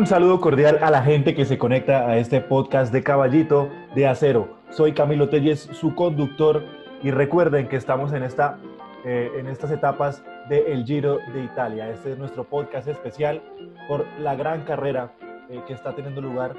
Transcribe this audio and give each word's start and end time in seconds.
Un 0.00 0.06
saludo 0.06 0.40
cordial 0.40 0.78
a 0.80 0.90
la 0.90 1.02
gente 1.02 1.34
que 1.34 1.44
se 1.44 1.58
conecta 1.58 2.08
a 2.08 2.16
este 2.16 2.40
podcast 2.40 2.90
de 2.90 3.02
Caballito 3.02 3.68
de 3.94 4.06
Acero. 4.06 4.56
Soy 4.70 4.94
Camilo 4.94 5.28
Telles, 5.28 5.68
su 5.74 5.94
conductor, 5.94 6.64
y 7.02 7.10
recuerden 7.10 7.68
que 7.68 7.76
estamos 7.76 8.14
en, 8.14 8.22
esta, 8.22 8.56
eh, 9.04 9.30
en 9.36 9.46
estas 9.46 9.70
etapas 9.70 10.22
del 10.48 10.86
Giro 10.86 11.18
de 11.34 11.44
Italia. 11.44 11.90
Este 11.90 12.12
es 12.12 12.18
nuestro 12.18 12.44
podcast 12.44 12.88
especial 12.88 13.42
por 13.88 14.06
la 14.18 14.34
gran 14.36 14.62
carrera 14.62 15.12
eh, 15.50 15.60
que 15.66 15.74
está 15.74 15.94
teniendo 15.94 16.22
lugar 16.22 16.54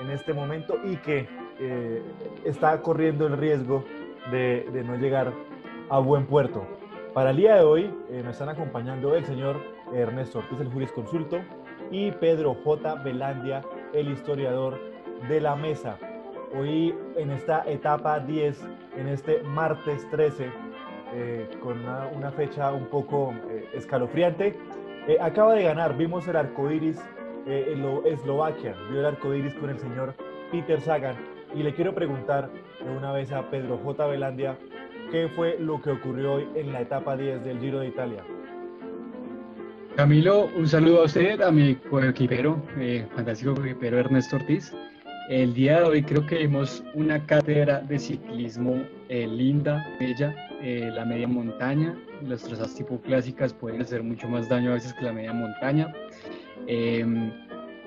en 0.00 0.08
este 0.12 0.32
momento 0.32 0.76
y 0.84 0.94
que 0.98 1.28
eh, 1.58 2.02
está 2.44 2.80
corriendo 2.82 3.26
el 3.26 3.36
riesgo 3.36 3.84
de, 4.30 4.64
de, 4.72 4.84
no 4.84 4.94
llegar 4.94 5.32
a 5.90 5.98
buen 5.98 6.26
puerto. 6.26 6.64
Para 7.12 7.30
el 7.30 7.36
día 7.38 7.56
de 7.56 7.62
hoy 7.62 7.92
nos 8.22 8.34
están 8.34 8.50
acompañando 8.50 9.16
el 9.16 9.24
señor 9.24 9.56
Ernesto 9.92 10.38
Ortiz, 10.38 10.60
el 10.60 10.68
jurisconsulto, 10.68 11.40
y 11.90 12.10
Pedro 12.12 12.56
J. 12.64 12.94
Belandia, 12.96 13.62
el 13.92 14.10
historiador 14.10 14.78
de 15.28 15.40
la 15.40 15.56
mesa. 15.56 15.98
Hoy 16.56 16.94
en 17.16 17.30
esta 17.30 17.64
etapa 17.66 18.20
10, 18.20 18.60
en 18.96 19.08
este 19.08 19.42
martes 19.42 20.08
13, 20.10 20.50
eh, 21.14 21.48
con 21.62 21.78
una, 21.80 22.32
fecha 22.32 22.72
un 22.72 22.86
poco 22.86 23.34
eh, 23.50 23.68
escalofriante, 23.74 24.56
eh, 25.08 25.16
acaba 25.20 25.54
de 25.54 25.64
ganar, 25.64 25.96
vimos 25.96 26.26
el 26.28 26.36
arco 26.36 26.70
iris 26.70 27.00
en 27.46 27.84
Eslovaquia, 28.04 28.74
vio 28.90 29.00
el 29.00 29.06
arco 29.06 29.32
iris 29.32 29.54
con 29.54 29.70
el 29.70 29.78
señor 29.78 30.14
Peter 30.50 30.80
Sagan. 30.80 31.16
Y 31.54 31.62
le 31.62 31.74
quiero 31.74 31.94
preguntar 31.94 32.50
de 32.84 32.90
una 32.90 33.12
vez 33.12 33.30
a 33.32 33.48
Pedro 33.50 33.78
J. 33.78 34.06
Belandia, 34.06 34.58
¿qué 35.12 35.28
fue 35.28 35.56
lo 35.60 35.80
que 35.80 35.90
ocurrió 35.90 36.34
hoy 36.34 36.48
en 36.54 36.72
la 36.72 36.80
etapa 36.80 37.16
10 37.16 37.44
del 37.44 37.60
Giro 37.60 37.78
de 37.78 37.88
Italia? 37.88 38.24
Camilo, 39.96 40.50
un 40.54 40.68
saludo 40.68 41.00
a 41.00 41.04
usted, 41.06 41.40
a 41.40 41.50
mi 41.50 41.74
coequipero, 41.74 42.62
eh, 42.76 43.06
fantástico 43.14 43.54
coequipero 43.54 43.98
Ernesto 43.98 44.36
Ortiz. 44.36 44.70
El 45.30 45.54
día 45.54 45.80
de 45.80 45.84
hoy 45.84 46.02
creo 46.02 46.26
que 46.26 46.36
vimos 46.36 46.84
una 46.92 47.24
cátedra 47.24 47.80
de 47.80 47.98
ciclismo 47.98 48.84
eh, 49.08 49.26
linda, 49.26 49.82
bella, 49.98 50.34
eh, 50.60 50.90
la 50.94 51.06
media 51.06 51.26
montaña. 51.26 51.96
Las 52.22 52.42
trazas 52.42 52.74
tipo 52.74 53.00
clásicas 53.00 53.54
pueden 53.54 53.80
hacer 53.80 54.02
mucho 54.02 54.28
más 54.28 54.50
daño 54.50 54.72
a 54.72 54.74
veces 54.74 54.92
que 54.92 55.06
la 55.06 55.14
media 55.14 55.32
montaña. 55.32 55.90
Em, 56.66 57.32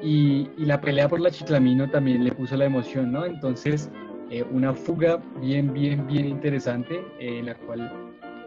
y, 0.02 0.50
y, 0.58 0.66
la 0.66 0.82
pelea 0.82 1.08
por 1.08 1.20
la 1.20 1.30
Chiclamino 1.30 1.92
también 1.92 2.24
le 2.24 2.32
puso 2.32 2.58
la 2.58 2.66
emoción, 2.66 3.12
¿no? 3.12 3.24
Entonces, 3.24 3.92
eh, 4.32 4.44
una 4.52 4.74
fuga 4.74 5.22
bien, 5.40 5.72
bien, 5.74 6.08
bien 6.08 6.26
interesante 6.28 7.06
en 7.20 7.46
la 7.46 7.54
cual 7.54 7.92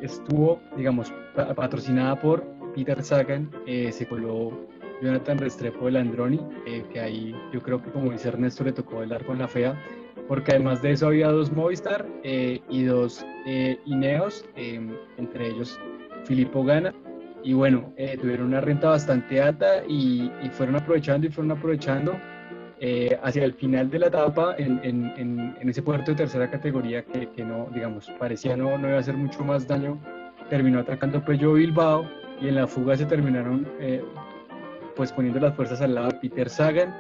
estuvo, 0.01 0.61
digamos, 0.77 1.13
patrocinada 1.55 2.17
por 2.21 2.45
Peter 2.75 3.03
Sagan, 3.03 3.51
eh, 3.67 3.91
se 3.93 4.07
coló 4.07 4.53
Jonathan 5.03 5.39
Restrepo 5.39 5.87
de 5.87 5.93
Landroni, 5.93 6.41
eh, 6.67 6.85
que 6.93 7.01
ahí 7.01 7.35
yo 7.53 7.63
creo 7.63 7.83
que 7.83 7.91
como 7.91 8.13
dice 8.13 8.29
Ernesto 8.29 8.65
le 8.65 8.73
tocó 8.73 8.97
bailar 8.97 9.25
con 9.25 9.39
la 9.39 9.49
fea, 9.49 9.81
porque 10.29 10.53
además 10.53 10.81
de 10.83 10.93
eso 10.93 11.09
había 11.09 11.29
dos 11.29 11.53
Movistar 11.53 12.07
eh, 12.23 12.61
y 12.69 12.85
dos 12.85 13.25
Ineos, 13.87 14.45
entre 14.55 15.49
ellos 15.49 15.79
Filippo 16.25 16.65
Gana, 16.65 16.95
y 17.43 17.55
bueno, 17.55 17.93
tuvieron 18.21 18.47
una 18.47 18.61
renta 18.61 18.91
bastante 18.91 19.43
alta 19.43 19.85
y, 19.89 20.31
fueron 20.53 20.77
aprovechando 20.77 21.27
y 21.27 21.31
fueron 21.31 21.51
aprovechando 21.51 22.17
hacia 23.23 23.45
el 23.45 23.55
final 23.55 23.91
de 23.91 23.99
la 23.99 24.07
etapa 24.07 24.55
en, 24.59 25.57
ese 25.61 25.83
puerto 25.83 26.13
de 26.13 26.19
tercera 26.19 26.49
categoría 26.49 27.05
que, 27.05 27.29
que, 27.31 27.45
no, 27.45 27.69
digamos, 27.75 28.09
parecía 28.21 28.57
no, 28.57 28.79
no 28.79 28.87
iba 28.87 28.99
a 28.99 29.01
hacer 29.01 29.17
mucho 29.17 29.43
más 29.43 29.67
daño, 29.67 29.99
terminó 30.49 30.79
atacando 30.79 31.25
Pello 31.25 31.55
Bilbao, 31.55 32.09
y 32.43 32.49
en 32.49 32.57
la 32.57 32.67
fuga 32.67 32.97
se 32.97 33.07
terminaron 33.07 33.67
eh, 33.79 34.03
pues 34.97 35.13
poniendo 35.13 35.41
las 35.41 35.55
fuerzas 35.55 35.81
al 35.81 35.95
lado 35.95 36.09
de 36.09 36.15
Peter 36.15 36.49
Sagan 36.51 36.95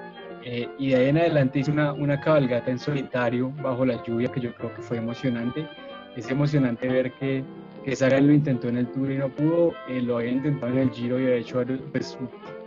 eh, 0.45 0.69
y 0.79 0.91
de 0.91 0.97
ahí 0.97 1.09
en 1.09 1.19
adelante 1.19 1.59
hizo 1.59 1.73
una, 1.73 1.93
una, 1.93 2.21
cabalgata 2.21 2.71
en 2.71 2.79
solitario 2.79 3.53
bajo 3.63 3.85
la 3.85 4.03
lluvia 4.05 4.31
que 4.31 4.41
yo 4.41 4.55
creo 4.55 4.75
que 4.75 4.83
fue 4.83 4.97
emocionante. 4.97 5.69
Es 6.17 6.31
emocionante 6.31 6.89
ver 6.89 7.13
que, 7.13 7.45
que 7.85 7.95
Sagan 7.97 8.27
lo 8.27 8.33
intentó 8.33 8.69
en 8.69 8.79
el 8.79 8.87
Tour 8.89 9.11
y 9.11 9.19
no 9.19 9.29
pudo, 9.29 9.73
eh, 9.89 10.01
lo 10.01 10.19
había 10.19 10.33
intentado 10.33 10.73
en 10.73 10.79
el 10.79 10.91
Giro 10.91 11.21
y 11.21 11.25
había 11.25 11.37
hecho 11.37 11.63
pues, 11.93 12.19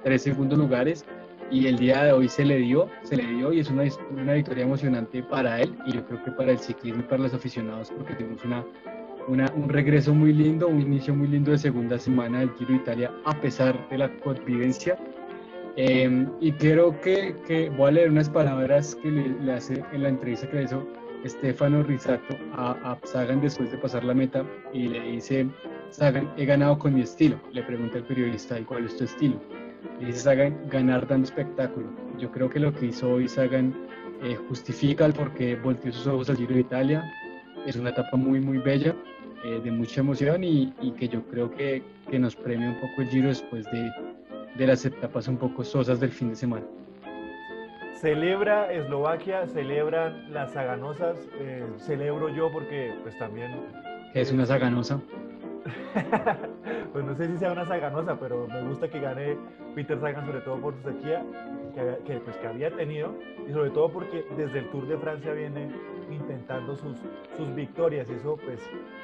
tres 0.04 0.22
segundos 0.22 0.58
lugares 0.58 1.06
y 1.52 1.68
el 1.68 1.78
día 1.78 2.04
de 2.04 2.12
hoy 2.12 2.28
se 2.28 2.44
le 2.44 2.58
dio, 2.58 2.88
se 3.04 3.18
le 3.18 3.26
dio 3.26 3.54
y 3.54 3.60
es 3.60 3.70
una, 3.70 3.84
una 4.12 4.34
victoria 4.34 4.64
emocionante 4.64 5.22
para 5.24 5.62
él 5.62 5.76
y 5.86 5.94
yo 5.94 6.06
creo 6.06 6.24
que 6.24 6.32
para 6.32 6.52
el 6.52 6.60
ciclismo 6.60 7.02
y 7.02 7.04
para 7.04 7.24
los 7.24 7.34
aficionados 7.34 7.92
porque 7.92 8.16
tenemos 8.16 8.44
una 8.44 8.66
un 9.28 9.70
regreso 9.70 10.14
muy 10.14 10.34
lindo, 10.34 10.68
un 10.68 10.82
inicio 10.82 11.16
muy 11.16 11.28
lindo 11.28 11.52
de 11.52 11.58
segunda 11.58 11.98
semana 11.98 12.40
del 12.40 12.52
Giro 12.54 12.72
de 12.72 12.78
Italia 12.78 13.12
a 13.26 13.40
pesar 13.40 13.88
de 13.90 13.98
la 13.98 14.10
convivencia. 14.20 14.98
Em, 15.78 16.30
y 16.40 16.52
creo 16.54 17.00
que, 17.02 17.36
que, 17.46 17.70
voy 17.70 17.90
a 17.90 17.92
leer 17.92 18.10
unas 18.10 18.30
palabras 18.30 18.96
que 18.96 19.12
le, 19.12 19.52
hace 19.52 19.84
en 19.92 20.04
la 20.04 20.10
entrevista 20.10 20.50
que 20.50 20.58
le 20.58 20.64
hizo 20.64 20.88
Stefano 21.26 21.84
Rizzato 21.84 22.38
a, 22.54 22.72
a, 22.92 22.98
Sagan 23.04 23.42
después 23.42 23.72
de 23.72 23.78
pasar 23.78 24.04
la 24.06 24.14
meta 24.14 24.46
y 24.72 24.88
le 24.88 25.02
dice, 25.02 25.48
Sagan, 25.90 26.32
he 26.38 26.46
ganado 26.46 26.78
con 26.80 26.94
mi 26.94 27.02
estilo. 27.02 27.38
Le 27.52 27.64
pregunta 27.64 27.98
el 27.98 28.06
periodista, 28.06 28.60
¿y 28.60 28.64
cuál 28.64 28.86
es 28.86 28.96
tu 28.96 29.04
estilo? 29.04 29.42
Y 30.00 30.06
dice 30.06 30.20
Sagan, 30.20 30.58
ganar 30.70 31.08
dando 31.08 31.26
espectáculo. 31.26 31.88
Yo 32.20 32.32
creo 32.32 32.50
que 32.50 32.60
lo 32.60 32.74
que 32.74 32.86
hizo 32.88 33.10
hoy 33.10 33.28
Sagan 33.28 33.74
eh, 34.24 34.38
justifica 34.48 35.06
el 35.06 35.14
por 35.14 35.34
qué 35.34 35.56
volteó 35.56 35.92
sus 35.92 36.08
ojos 36.08 36.30
al 36.30 36.38
Giro 36.38 36.54
de 36.54 36.62
Italia. 36.62 37.04
Es 37.66 37.76
una 37.76 37.90
etapa 37.90 38.16
muy, 38.16 38.40
muy 38.40 38.60
bella 38.60 38.96
eh, 39.44 39.62
de 39.64 39.72
mucha 39.72 40.02
emoción 40.02 40.44
y, 40.44 40.72
que 40.98 41.08
yo 41.08 41.24
creo 41.24 41.52
que, 41.52 41.84
que, 42.10 42.20
nos 42.20 42.36
premia 42.36 42.70
un 42.70 42.80
poco 42.80 43.02
el 43.02 43.10
giro 43.10 43.30
después 43.30 43.66
de, 43.72 43.92
de 44.56 44.68
las 44.68 44.86
etapas 44.86 45.28
un 45.28 45.38
poco 45.38 45.64
sosas 45.64 46.00
del 46.00 46.12
fin 46.12 46.30
de 46.30 46.36
semana. 46.36 46.66
Celebra 47.96 48.72
Eslovaquia, 48.72 49.48
celebran 49.48 50.32
las 50.34 50.52
saganosas, 50.52 51.18
eh, 51.40 51.66
celebro 51.78 52.30
yo 52.30 52.52
porque 52.52 52.94
pues 53.04 53.18
también... 53.18 53.52
¿Qué 54.14 54.22
es 54.22 54.32
una 54.32 54.46
saganosa? 54.46 55.00
pues 56.94 57.06
no 57.06 57.16
sé 57.16 57.28
si 57.28 57.38
sea 57.38 57.52
una 57.52 57.66
saganosa, 57.66 58.20
pero 58.20 58.48
me 58.48 58.62
gusta 58.64 58.88
que 58.88 59.00
gane 59.00 59.38
Peter 59.74 60.00
Sagan, 60.00 60.26
sobre 60.26 60.42
todo 60.42 60.58
por 60.58 60.76
su 60.76 60.92
sequía 60.92 61.24
que, 61.74 61.98
que, 62.06 62.20
pues, 62.20 62.38
que 62.38 62.48
había 62.48 62.70
tenido 62.72 63.16
y 63.48 63.52
sobre 63.52 63.72
todo 63.72 63.90
porque 63.90 64.24
desde 64.38 64.60
el 64.60 64.70
Tour 64.70 64.88
de 64.88 64.98
Francia 64.98 65.34
viene 65.34 65.70
intentando 66.10 66.76
sus, 66.76 66.98
sus 67.38 67.54
victorias. 67.56 68.10
Eso, 68.10 68.38
pues, 68.38 68.60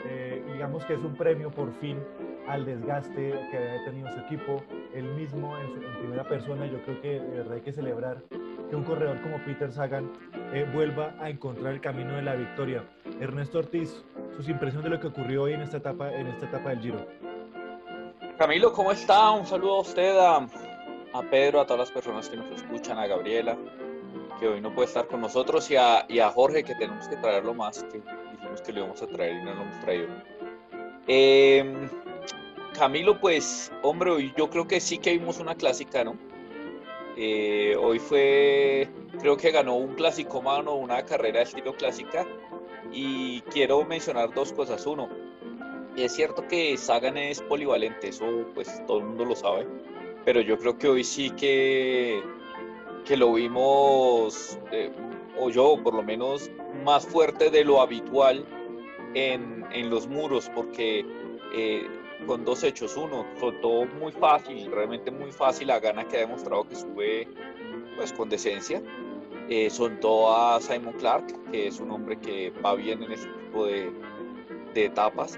eh, 0.05 0.43
digamos 0.53 0.85
que 0.85 0.93
es 0.93 0.99
un 0.99 1.15
premio 1.15 1.51
por 1.51 1.71
fin 1.79 1.97
al 2.47 2.65
desgaste 2.65 3.33
que 3.51 3.57
había 3.57 3.85
tenido 3.85 4.11
su 4.11 4.19
equipo, 4.19 4.63
él 4.93 5.05
mismo 5.15 5.57
en, 5.57 5.71
primera 5.99 6.23
persona. 6.23 6.65
Yo 6.65 6.81
creo 6.83 7.01
que 7.01 7.19
de 7.19 7.37
verdad 7.37 7.53
hay 7.53 7.61
que 7.61 7.71
celebrar 7.71 8.23
que 8.69 8.75
un 8.75 8.83
corredor 8.83 9.21
como 9.21 9.37
Peter 9.45 9.71
Sagan 9.71 10.11
eh, 10.53 10.69
vuelva 10.73 11.15
a 11.19 11.29
encontrar 11.29 11.73
el 11.73 11.81
camino 11.81 12.15
de 12.15 12.23
la 12.23 12.35
victoria. 12.35 12.83
Ernesto 13.19 13.59
Ortiz, 13.59 14.03
sus 14.35 14.49
impresiones 14.49 14.85
de 14.85 14.89
lo 14.89 14.99
que 14.99 15.07
ocurrió 15.07 15.43
hoy 15.43 15.53
en 15.53 15.61
esta 15.61 15.77
etapa, 15.77 16.11
en 16.11 16.27
esta 16.27 16.47
etapa 16.47 16.69
del 16.71 16.79
Giro. 16.79 17.07
Camilo, 18.37 18.73
¿cómo 18.73 18.91
está? 18.91 19.31
Un 19.31 19.45
saludo 19.45 19.75
a 19.75 19.81
usted, 19.81 20.17
a, 20.17 20.37
a 20.37 21.21
Pedro, 21.29 21.61
a 21.61 21.65
todas 21.65 21.79
las 21.79 21.91
personas 21.91 22.27
que 22.27 22.37
nos 22.37 22.49
escuchan, 22.49 22.97
a 22.97 23.05
Gabriela, 23.05 23.55
que 24.41 24.47
hoy 24.47 24.59
no 24.59 24.73
puede 24.73 24.87
estar 24.87 25.07
con 25.07 25.21
nosotros, 25.21 25.69
y 25.69 25.75
a, 25.75 26.03
y 26.09 26.17
a 26.17 26.31
Jorge, 26.31 26.63
que 26.63 26.73
tenemos 26.73 27.07
que 27.07 27.15
traerlo 27.17 27.53
más, 27.53 27.83
que 27.83 28.01
dijimos 28.31 28.61
que 28.63 28.73
le 28.73 28.79
íbamos 28.79 29.01
a 29.01 29.07
traer 29.07 29.35
y 29.35 29.43
no 29.45 29.53
lo 29.53 29.61
hemos 29.61 29.79
traído. 29.81 30.07
Em, 31.07 31.87
Camilo, 32.73 33.19
pues, 33.19 33.71
hombre, 33.83 34.09
hoy 34.09 34.33
yo 34.35 34.49
creo 34.49 34.67
que 34.67 34.79
sí 34.79 34.97
que 34.97 35.11
vimos 35.11 35.39
una 35.39 35.53
clásica, 35.53 36.03
¿no? 36.03 36.17
Eh, 37.17 37.75
hoy 37.79 37.99
fue, 37.99 38.89
creo 39.19 39.37
que 39.37 39.51
ganó 39.51 39.75
un 39.75 39.93
clásico 39.93 40.41
mano, 40.41 40.73
una 40.73 41.05
carrera 41.05 41.37
de 41.37 41.43
estilo 41.43 41.75
clásica, 41.75 42.25
y 42.91 43.41
quiero 43.41 43.85
mencionar 43.85 44.33
dos 44.33 44.51
cosas. 44.53 44.87
Uno, 44.87 45.07
es 45.95 46.13
cierto 46.13 46.47
que 46.47 46.75
Sagan 46.77 47.15
es 47.15 47.43
polivalente, 47.43 48.07
eso 48.07 48.25
pues 48.55 48.83
todo 48.87 48.99
el 48.99 49.05
mundo 49.05 49.25
lo 49.25 49.35
sabe, 49.35 49.67
pero 50.25 50.41
yo 50.41 50.57
creo 50.57 50.79
que 50.79 50.87
hoy 50.87 51.03
sí 51.03 51.29
que 51.29 52.23
que 53.05 53.17
lo 53.17 53.33
vimos, 53.33 54.57
eh, 54.71 54.91
o 55.39 55.49
yo 55.49 55.77
por 55.83 55.93
lo 55.93 56.03
menos, 56.03 56.49
más 56.83 57.05
fuerte 57.05 57.49
de 57.49 57.63
lo 57.63 57.81
habitual 57.81 58.45
en, 59.13 59.65
en 59.71 59.89
los 59.89 60.07
muros, 60.07 60.49
porque 60.53 61.05
eh, 61.53 61.87
con 62.25 62.45
dos 62.45 62.63
hechos, 62.63 62.95
uno, 62.97 63.25
soltó 63.39 63.85
muy 63.99 64.11
fácil, 64.11 64.71
realmente 64.71 65.11
muy 65.11 65.31
fácil 65.31 65.71
a 65.71 65.79
Gana 65.79 66.07
que 66.07 66.17
ha 66.17 66.19
demostrado 66.21 66.67
que 66.67 66.75
sube 66.75 67.27
pues 67.95 68.13
con 68.13 68.29
decencia. 68.29 68.81
Eh, 69.49 69.69
soltó 69.69 70.33
a 70.33 70.61
Simon 70.61 70.93
Clark, 70.93 71.25
que 71.51 71.67
es 71.67 71.79
un 71.79 71.91
hombre 71.91 72.17
que 72.17 72.51
va 72.63 72.75
bien 72.75 73.03
en 73.03 73.11
este 73.11 73.27
tipo 73.27 73.65
de, 73.65 73.91
de 74.73 74.85
etapas. 74.85 75.37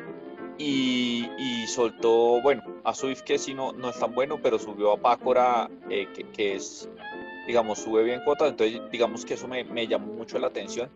Y, 0.60 1.28
y, 1.40 1.66
soltó, 1.66 2.40
bueno, 2.44 2.62
a 2.84 2.94
Swift 2.94 3.22
que 3.22 3.40
sí 3.40 3.56
no, 3.56 3.74
no 3.74 3.90
es 3.90 4.00
tan 4.00 4.14
bueno, 4.14 4.40
pero 4.40 4.60
subió 4.60 4.92
a 4.92 4.98
Pácora, 4.98 5.68
que, 5.90 6.06
que, 6.32 6.56
es 6.56 6.88
digamos, 7.48 7.80
sube 7.80 8.04
bien 8.04 8.22
cuotas, 8.24 8.50
entonces 8.50 8.82
digamos 8.92 9.26
que 9.26 9.36
eso 9.36 9.48
me, 9.48 9.64
me 9.64 9.88
llamó 9.88 10.14
mucho 10.14 10.40
la 10.40 10.48
atención. 10.48 10.90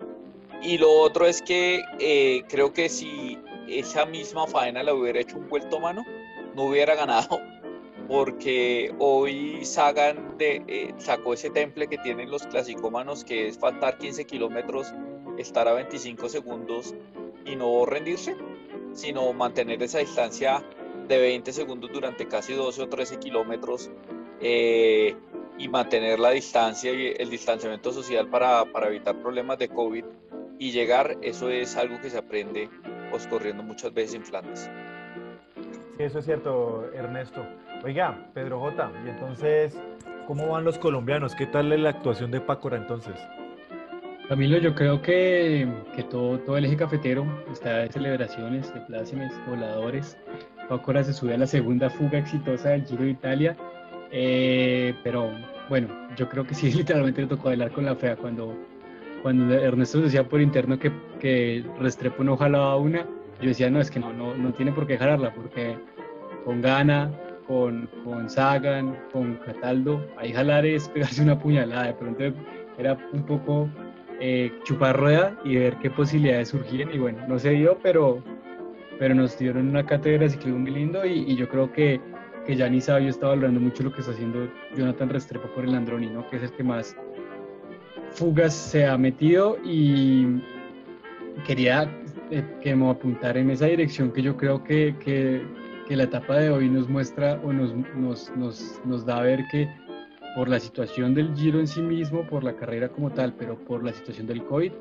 Y 0.62 0.78
lo 0.78 0.92
otro 0.92 1.26
es 1.26 1.42
que 1.42 1.84
eh, 2.00 2.44
creo 2.50 2.74
que 2.74 2.90
si 2.90 3.38
esa 3.68 4.06
misma 4.06 4.48
faena 4.48 4.82
la 4.84 4.94
hubiera 4.94 5.20
hecho 5.20 5.38
un 5.38 5.48
vuelto 5.50 5.80
mano, 5.80 6.04
no 6.56 6.64
hubiera 6.64 6.96
ganado 6.96 7.40
porque 8.08 8.94
hoy 9.00 9.66
Sagan 9.66 10.38
de, 10.38 10.64
eh, 10.68 10.94
sacó 10.98 11.34
ese 11.34 11.50
temple 11.50 11.88
que 11.88 11.98
tienen 11.98 12.32
los 12.32 12.48
clasicómanos, 12.48 13.24
que 13.24 13.48
es 13.48 13.60
faltar 13.60 13.98
15 13.98 14.26
kilómetros, 14.26 14.94
estar 15.38 15.68
a 15.68 15.74
25 15.74 16.30
segundos 16.30 16.96
y 17.46 17.56
no 17.56 17.86
rendirse, 17.86 18.36
sino 18.94 19.34
mantener 19.34 19.84
esa 19.84 20.00
distancia 20.00 20.64
de 21.08 21.20
20 21.20 21.52
segundos 21.52 21.92
durante 21.92 22.28
casi 22.28 22.54
12 22.54 22.84
o 22.84 22.90
13 22.90 23.18
kilómetros 23.20 23.92
eh, 24.42 25.16
y 25.58 25.68
mantener 25.68 26.20
la 26.20 26.32
distancia 26.32 26.92
y 26.92 27.14
el 27.18 27.30
distanciamiento 27.30 27.92
social 27.92 28.28
para, 28.28 28.66
para, 28.66 28.88
evitar 28.88 29.16
problemas 29.22 29.58
de 29.58 29.70
COVID 29.70 30.06
y 30.60 30.72
llegar, 30.72 31.18
eso 31.22 31.50
es 31.50 31.76
algo 31.76 32.00
que 32.02 32.10
se 32.10 32.18
aprende 32.18 32.70
pues, 33.10 33.28
corriendo 33.28 33.64
muchas 33.64 33.94
veces 33.94 34.16
en 34.16 34.24
Flandes. 34.24 34.70
Sí, 35.98 36.04
eso 36.04 36.20
es 36.20 36.26
cierto, 36.26 36.92
Ernesto. 36.94 37.46
Oiga, 37.84 38.30
Pedro 38.34 38.60
J, 38.60 38.92
y 39.06 39.10
entonces, 39.10 39.76
¿cómo 40.28 40.48
van 40.48 40.64
los 40.64 40.78
colombianos? 40.78 41.36
¿Qué 41.36 41.48
tal 41.48 41.70
la 41.82 41.90
actuación 41.90 42.32
de 42.32 42.42
Pácora 42.42 42.78
entonces? 42.78 43.16
Camilo, 44.28 44.58
yo 44.58 44.76
creo 44.76 45.02
que, 45.02 45.68
que 45.96 46.04
todo, 46.04 46.38
todo 46.40 46.58
el 46.58 46.66
eje 46.66 46.76
cafetero 46.76 47.26
está 47.52 47.78
de 47.78 47.92
celebraciones, 47.92 48.74
de 48.74 48.82
plácemes, 48.82 49.34
voladores. 49.48 50.18
Pácora 50.68 51.04
se 51.04 51.14
sube 51.14 51.34
a 51.34 51.38
la 51.38 51.48
segunda 51.48 51.90
fuga 51.90 52.20
exitosa 52.20 52.70
del 52.70 52.86
Giro 52.86 53.04
de 53.04 53.12
Italia 53.12 53.58
eh, 54.12 54.94
pero 55.04 55.32
bueno, 55.70 55.88
yo 56.16 56.30
creo 56.30 56.46
que 56.46 56.56
sí, 56.56 56.72
literalmente 56.74 57.22
le 57.22 57.28
tocó 57.28 57.46
bailar 57.46 57.72
con 57.72 57.86
la 57.86 57.96
fea 57.96 58.16
cuando, 58.16 58.56
cuando 59.22 59.54
Ernesto 59.54 60.02
decía 60.02 60.28
por 60.28 60.42
interno 60.42 60.80
que, 60.80 60.92
que 61.20 61.66
Restrepo 61.80 62.24
no 62.24 62.38
jalaba 62.38 62.78
una. 62.78 63.06
Yo 63.42 63.50
decía, 63.50 63.70
no, 63.70 63.80
es 63.80 63.92
que 63.92 64.00
no, 64.00 64.12
no, 64.14 64.36
no 64.36 64.52
tiene 64.54 64.72
por 64.72 64.88
qué 64.88 64.98
jalarla, 64.98 65.34
porque 65.34 65.78
con 66.44 66.62
Gana, 66.62 67.12
con, 67.48 67.88
con 68.04 68.30
Sagan, 68.30 68.98
con 69.12 69.36
Cataldo, 69.46 70.04
ahí 70.18 70.34
jalar 70.34 70.66
es 70.66 70.90
pegarse 70.90 71.22
una 71.22 71.38
puñalada. 71.38 71.88
De 71.88 71.94
pronto 71.94 72.24
era 72.80 72.98
un 73.14 73.24
poco 73.24 73.70
eh, 74.20 74.52
chupar 74.64 74.98
rueda 74.98 75.38
y 75.44 75.58
ver 75.58 75.76
qué 75.78 75.92
posibilidades 75.92 76.50
surgían. 76.50 76.92
Y 76.92 76.98
bueno, 76.98 77.20
no 77.28 77.38
se 77.38 77.52
dio, 77.52 77.78
pero, 77.84 78.24
pero 78.98 79.14
nos 79.14 79.38
dieron 79.38 79.68
una 79.70 79.86
cátedra 79.86 80.24
de 80.24 80.30
ciclismo 80.30 80.60
muy 80.60 80.72
lindo 80.72 81.06
y, 81.06 81.32
y 81.32 81.36
yo 81.36 81.48
creo 81.48 81.72
que 81.72 82.02
que 82.48 82.56
ya 82.56 82.70
ni 82.70 82.80
sabio 82.80 83.10
está 83.10 83.28
valorando 83.28 83.60
mucho 83.60 83.84
lo 83.84 83.92
que 83.92 84.00
está 84.00 84.14
haciendo 84.14 84.50
Jonathan 84.76 85.10
Restrepo 85.10 85.50
por 85.50 85.66
el 85.66 85.76
Androni, 85.76 86.08
¿no? 86.08 86.28
que 86.30 86.38
es 86.38 86.44
el 86.44 86.52
que 86.52 86.64
más 86.64 86.96
fugas 88.12 88.54
se 88.54 88.86
ha 88.86 88.98
metido 88.98 89.58
y 89.66 90.42
quería 91.46 91.92
eh, 92.32 92.44
que 92.62 92.74
me 92.74 92.90
apuntar 92.90 93.38
en 93.38 93.52
esa 93.52 93.66
dirección 93.66 94.12
que 94.14 94.22
yo 94.22 94.38
creo 94.38 94.64
que, 94.64 94.96
que, 95.04 95.42
que 95.88 95.96
la 95.98 96.04
etapa 96.04 96.38
de 96.38 96.50
hoy 96.50 96.70
nos 96.70 96.88
muestra 96.88 97.40
o 97.44 97.52
nos, 97.52 97.76
nos, 97.96 98.32
nos, 98.38 98.82
nos 98.86 99.06
da 99.06 99.18
a 99.18 99.24
ver 99.24 99.44
que 99.52 99.70
por 100.34 100.48
la 100.48 100.60
situación 100.60 101.14
del 101.14 101.36
Giro 101.36 101.60
en 101.60 101.68
sí 101.68 101.82
mismo, 101.82 102.26
por 102.28 102.44
la 102.44 102.56
carrera 102.56 102.88
como 102.88 103.10
tal, 103.10 103.34
pero 103.34 103.58
por 103.58 103.84
la 103.84 103.92
situación 103.92 104.26
del 104.26 104.44
COVID, 104.46 104.72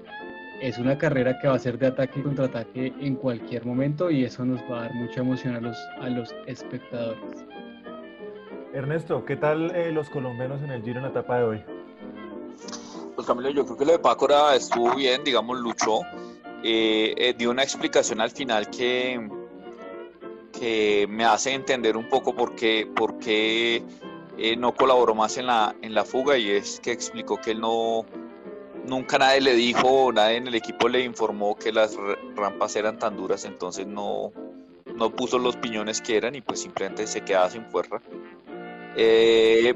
es 0.63 0.79
una 0.79 0.97
carrera 0.97 1.39
que 1.39 1.49
va 1.49 1.55
a 1.55 1.59
ser 1.59 1.79
de 1.79 1.89
ataque 1.89 2.21
y 2.21 2.23
contraataque 2.23 2.93
en 3.01 3.17
cualquier 3.17 3.67
momento 3.67 4.11
y 4.11 4.25
eso 4.25 4.45
nos 4.45 4.61
va 4.71 4.79
a 4.79 4.83
dar 4.83 4.95
mucha 4.95 5.21
emoción 5.21 5.57
a 5.57 5.61
los, 5.61 5.77
a 6.01 6.09
los 6.09 6.35
espectadores. 6.47 7.56
Ernesto, 8.77 9.25
¿qué 9.25 9.37
tal 9.37 9.75
eh, 9.75 9.91
los 9.91 10.11
colombianos 10.11 10.61
en 10.63 10.71
el 10.71 10.83
Giro 10.83 10.99
en 10.99 11.05
la 11.05 11.09
etapa 11.09 11.39
de 11.39 11.45
hoy? 11.45 11.65
Pues 13.15 13.27
Camilo, 13.27 13.49
yo 13.49 13.65
creo 13.65 13.79
que 13.79 13.87
lo 13.87 13.93
de 13.93 13.99
Pácora 13.99 14.55
estuvo 14.55 14.95
bien, 14.95 15.25
digamos, 15.25 15.59
luchó. 15.59 16.01
Eh, 16.63 17.15
eh, 17.17 17.35
dio 17.39 17.51
una 17.51 17.63
explicación 17.63 18.21
al 18.21 18.31
final 18.31 18.69
que, 18.69 19.31
que 20.53 21.07
me 21.09 21.25
hace 21.25 21.55
entender 21.55 21.97
un 21.97 22.11
poco 22.11 22.35
por 22.35 22.55
qué, 22.55 22.87
por 22.95 23.19
qué 23.19 23.83
no 24.59 24.75
colaboró 24.75 25.15
más 25.15 25.39
en 25.39 25.47
la, 25.47 25.75
en 25.81 25.95
la 25.95 26.05
fuga 26.05 26.37
y 26.37 26.51
es 26.51 26.79
que 26.81 26.93
explicó 26.93 27.41
que 27.41 27.53
él 27.53 27.61
no, 27.61 28.05
nunca 28.85 29.17
nadie 29.17 29.41
le 29.41 29.55
dijo, 29.55 30.13
nadie 30.13 30.37
en 30.37 30.49
el 30.49 30.55
equipo 30.55 30.87
le 30.87 31.01
informó 31.03 31.57
que 31.57 31.73
las 31.73 31.97
rampas 32.35 32.77
eran 32.77 32.99
tan 32.99 33.17
duras, 33.17 33.47
entonces 33.47 33.87
no, 33.87 34.35
no 34.97 35.11
puso 35.11 35.39
los 35.39 35.57
piñones 35.57 36.03
que 36.03 36.19
eran 36.19 36.35
y 36.35 36.43
pues 36.43 36.61
simplemente 36.61 37.07
se 37.07 37.23
quedaba 37.23 37.49
sin 37.49 37.65
fuerza. 37.71 38.03
Eh, 38.97 39.75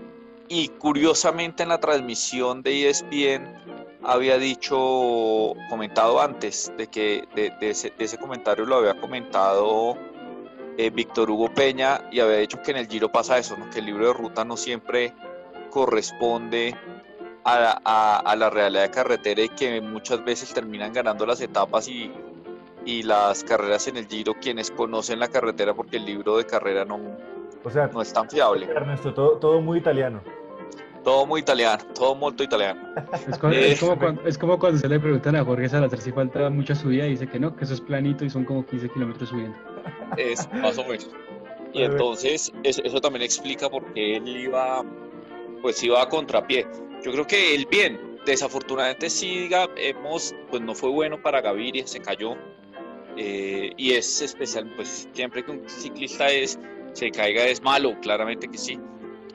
y 0.48 0.68
curiosamente 0.68 1.62
en 1.62 1.68
la 1.68 1.78
transmisión 1.78 2.62
de 2.62 2.88
ESPN 2.88 3.54
había 4.02 4.38
dicho, 4.38 5.54
comentado 5.68 6.20
antes, 6.20 6.72
de 6.76 6.86
que 6.86 7.24
de, 7.34 7.52
ese, 7.70 8.18
comentario 8.18 8.64
lo 8.64 8.76
había 8.76 8.98
comentado 8.98 9.96
eh, 10.78 10.90
Víctor 10.90 11.30
Hugo 11.30 11.52
Peña 11.52 12.08
y 12.10 12.20
había 12.20 12.38
dicho 12.38 12.62
que 12.62 12.70
en 12.70 12.78
el 12.78 12.88
Giro 12.88 13.12
pasa 13.12 13.38
eso, 13.38 13.56
que 13.72 13.80
el 13.80 13.86
libro 13.86 14.06
de 14.06 14.14
ruta 14.14 14.44
no 14.44 14.56
siempre 14.56 15.12
corresponde 15.70 16.74
a, 17.44 18.34
la 18.36 18.50
realidad 18.50 18.82
de 18.82 18.90
carretera 18.90 19.42
y 19.42 19.48
que 19.50 19.80
muchas 19.80 20.24
veces 20.24 20.52
terminan 20.52 20.92
ganando 20.92 21.26
las 21.26 21.40
etapas 21.40 21.88
y 21.88 23.02
las 23.02 23.44
carreras 23.44 23.86
en 23.86 23.98
el 23.98 24.08
Giro. 24.08 24.34
Quienes 24.40 24.70
conocen 24.70 25.20
la 25.20 25.28
carretera 25.28 25.74
porque 25.74 25.98
el 25.98 26.06
libro 26.06 26.38
de 26.38 26.46
carrera 26.46 26.84
no, 26.84 26.98
o 27.64 27.70
sea, 27.70 27.88
no 27.88 28.02
es 28.02 28.12
tan 28.12 28.28
fiable. 28.28 28.66
Ernesto, 28.66 29.12
todo, 29.12 29.38
todo 29.38 29.60
muy 29.60 29.78
italiano. 29.78 30.22
Todo 31.04 31.24
muy 31.24 31.40
italiano, 31.40 31.82
todo 31.94 32.14
muy 32.14 32.32
italiano. 32.38 32.80
Es, 33.26 33.38
como 33.78 33.98
cuando, 33.98 34.22
es, 34.24 34.38
como 34.38 34.58
cuando, 34.58 34.78
se 34.78 34.88
le 34.88 35.00
preguntan 35.00 35.36
a 35.36 35.44
Jorge 35.44 35.68
Salazar 35.68 35.98
si 35.98 36.12
falta 36.12 36.50
mucha 36.50 36.74
subida 36.74 37.06
y 37.06 37.10
dice 37.10 37.26
que 37.26 37.40
no, 37.40 37.56
que 37.56 37.64
eso 37.64 37.74
es 37.74 37.80
planito 37.80 38.24
y 38.24 38.30
son 38.30 38.44
como 38.44 38.66
15 38.66 38.90
kilómetros 38.90 39.30
subiendo. 39.30 39.56
Es 40.16 40.46
más 40.52 40.76
o 40.76 40.84
menos. 40.84 41.08
Y 41.72 41.82
entonces 41.82 42.52
eso, 42.64 43.00
también 43.00 43.22
explica 43.22 43.70
por 43.70 43.92
qué 43.94 44.16
él 44.16 44.28
iba, 44.28 44.84
pues 45.62 45.82
iba 45.82 46.02
a 46.02 46.08
contrapié. 46.08 46.66
Yo 47.02 47.12
creo 47.12 47.26
que 47.26 47.54
él 47.54 47.66
bien, 47.70 48.18
desafortunadamente 48.26 49.08
sí, 49.08 49.48
hemos, 49.76 50.34
pues 50.50 50.60
no 50.60 50.74
fue 50.74 50.90
bueno 50.90 51.22
para 51.22 51.40
Gaviria, 51.40 51.86
se 51.86 52.00
cayó. 52.00 52.36
Eh, 53.16 53.72
y 53.76 53.92
es 53.92 54.20
especial, 54.22 54.70
pues 54.76 55.08
siempre 55.12 55.44
que 55.44 55.50
un 55.50 55.68
ciclista 55.68 56.28
es 56.30 56.58
se 56.92 57.10
caiga 57.10 57.46
es 57.46 57.62
malo, 57.62 57.98
claramente 58.00 58.48
que 58.48 58.58
sí, 58.58 58.78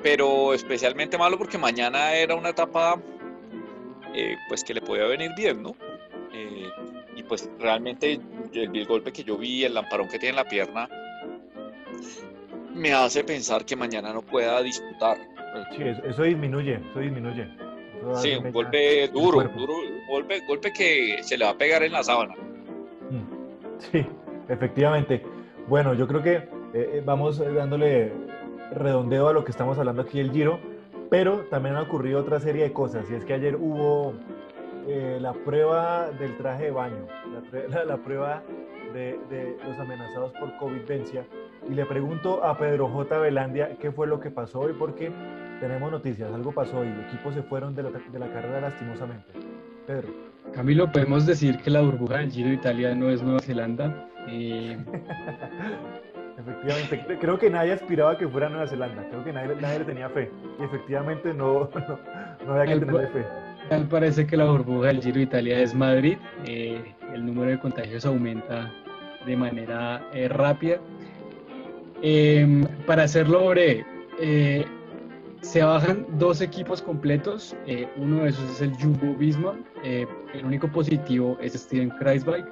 pero 0.02 0.54
especialmente 0.54 1.18
malo 1.18 1.38
porque 1.38 1.58
mañana 1.58 2.14
era 2.14 2.36
una 2.36 2.50
etapa 2.50 3.00
eh, 4.14 4.36
pues 4.48 4.64
que 4.64 4.74
le 4.74 4.82
podía 4.82 5.06
venir 5.06 5.32
bien, 5.36 5.64
¿no? 5.64 5.76
Eh, 6.34 6.70
y 7.16 7.24
pues 7.24 7.50
realmente 7.60 8.20
el, 8.54 8.86
golpe 8.86 9.12
que 9.12 9.24
yo 9.24 9.38
vi, 9.38 9.64
el 9.64 9.74
lamparón 9.74 10.08
que 10.08 10.20
tiene 10.20 10.32
en 10.32 10.36
la 10.36 10.46
pierna, 10.46 10.90
me 12.74 12.94
hace 12.94 13.24
pensar 13.24 13.66
que 13.66 13.76
mañana 13.76 14.14
no 14.14 14.22
pueda 14.22 14.62
disputar. 14.62 15.18
Sí, 15.76 15.84
eso 16.04 16.24
disminuye, 16.24 16.80
eso 16.90 17.00
disminuye. 17.00 17.48
sí, 18.16 18.36
un 18.36 18.52
golpe 18.52 19.08
duro, 19.08 19.42
duro, 19.56 19.74
golpe, 20.10 20.42
golpe 20.48 20.72
que 20.74 21.18
se 21.22 21.38
le 21.38 21.46
va 21.46 21.52
a 21.52 21.58
pegar 21.58 21.84
en 21.84 21.94
la 21.94 22.04
sábana. 22.04 22.36
Mm. 22.36 23.80
Sí, 23.92 24.06
efectivamente. 24.50 25.24
Bueno, 25.68 25.94
yo 25.94 26.08
creo 26.08 26.22
que 26.22 26.55
eh, 26.76 26.98
eh, 26.98 27.04
vamos 27.06 27.40
dándole 27.40 28.12
redondeo 28.74 29.30
a 29.30 29.34
lo 29.34 29.46
que 29.46 29.52
estamos 29.52 29.78
hablando 29.78 30.02
aquí 30.02 30.18
del 30.18 30.34
Giro, 30.34 30.60
pero 31.10 31.46
también 31.50 31.78
ha 31.78 31.82
ocurrido 31.84 32.20
otra 32.20 32.42
serie 32.42 32.64
de 32.64 32.74
cosas, 32.74 33.10
y 33.10 33.14
es 33.14 33.24
que 33.24 33.34
ayer 33.34 33.56
hubo 33.56 34.14
eh, 34.86 35.18
la 35.22 35.32
prueba 35.32 36.12
del 36.12 36.36
traje 36.36 36.66
de 36.66 36.72
baño, 36.72 37.08
la, 37.88 37.96
prueba 38.04 38.44
de, 38.94 39.18
los 39.66 39.80
amenazados 39.80 40.34
por 40.34 40.52
COVID-20, 40.58 41.24
y 41.70 41.74
le 41.74 41.86
pregunto 41.86 42.44
a 42.44 42.58
Pedro 42.58 42.90
J. 42.90 43.20
Velandia 43.20 43.78
qué 43.80 43.94
fue 43.94 44.06
lo 44.06 44.20
que 44.20 44.30
pasó 44.30 44.60
hoy, 44.60 44.74
porque 44.78 45.14
tenemos 45.62 45.90
noticias, 45.90 46.30
algo 46.34 46.52
pasó 46.52 46.84
y 46.84 46.90
equipos 47.08 47.36
se 47.36 47.44
fueron 47.44 47.74
de 47.74 47.84
la, 47.84 47.92
de 47.92 48.20
la 48.20 48.28
carrera 48.34 48.60
lastimosamente. 48.60 49.32
Pedro. 49.88 50.10
Camilo, 50.54 50.92
podemos 50.92 51.26
decir 51.26 51.58
que 51.60 51.70
la 51.70 51.80
burbuja 51.80 52.18
del 52.18 52.32
Giro 52.32 52.50
de 52.50 52.56
Italia 52.56 52.94
no 52.94 53.10
es 53.10 53.24
Nueva 53.24 53.40
Zelanda. 53.40 54.10
Efectivamente, 56.38 57.18
creo 57.20 57.40
que 57.40 57.50
nadie 57.50 57.74
aspiraba 57.74 58.12
a 58.12 58.18
que 58.18 58.28
fuera 58.28 58.50
Nueva 58.50 58.68
Zelanda, 58.68 59.08
creo 59.10 59.24
que 59.24 59.32
nadie, 59.32 59.56
nadie 59.56 59.80
le 59.80 59.86
tenía 59.86 60.10
fe 60.10 60.30
y 60.60 60.64
efectivamente 60.64 61.34
no, 61.34 61.70
no, 62.46 62.54
había 62.54 62.74
que 62.74 62.80
tenerle 62.82 63.08
fe. 63.08 63.26
Tal 63.70 63.88
parece 63.88 64.28
que 64.28 64.36
la 64.36 64.46
burbuja 64.46 64.88
del 64.88 65.02
Giro 65.02 65.16
de 65.16 65.24
Italia 65.24 65.60
es 65.60 65.74
Madrid, 65.74 66.18
eh, 66.46 66.94
el 67.14 67.26
número 67.26 67.52
de 67.52 67.60
contagios 67.60 68.06
aumenta 68.06 68.72
de 69.26 69.38
manera 69.38 70.06
eh, 70.14 70.28
rápida. 70.28 70.78
Em, 72.02 72.66
para 72.86 73.04
hacerlo 73.04 73.48
breve, 73.48 73.86
eh, 74.20 74.66
se 75.40 75.64
bajan 75.64 76.06
dos 76.20 76.42
equipos 76.42 76.82
completos, 76.82 77.56
uno 77.96 78.24
de 78.24 78.30
esos 78.30 78.52
es 78.52 78.62
el 78.62 78.74
Jumbo 78.74 79.16
Visma, 79.16 79.58
el 79.84 80.44
único 80.44 80.68
positivo 80.68 81.38
es 81.40 81.54
Steven 81.54 81.90
Kreisberg, 81.92 82.46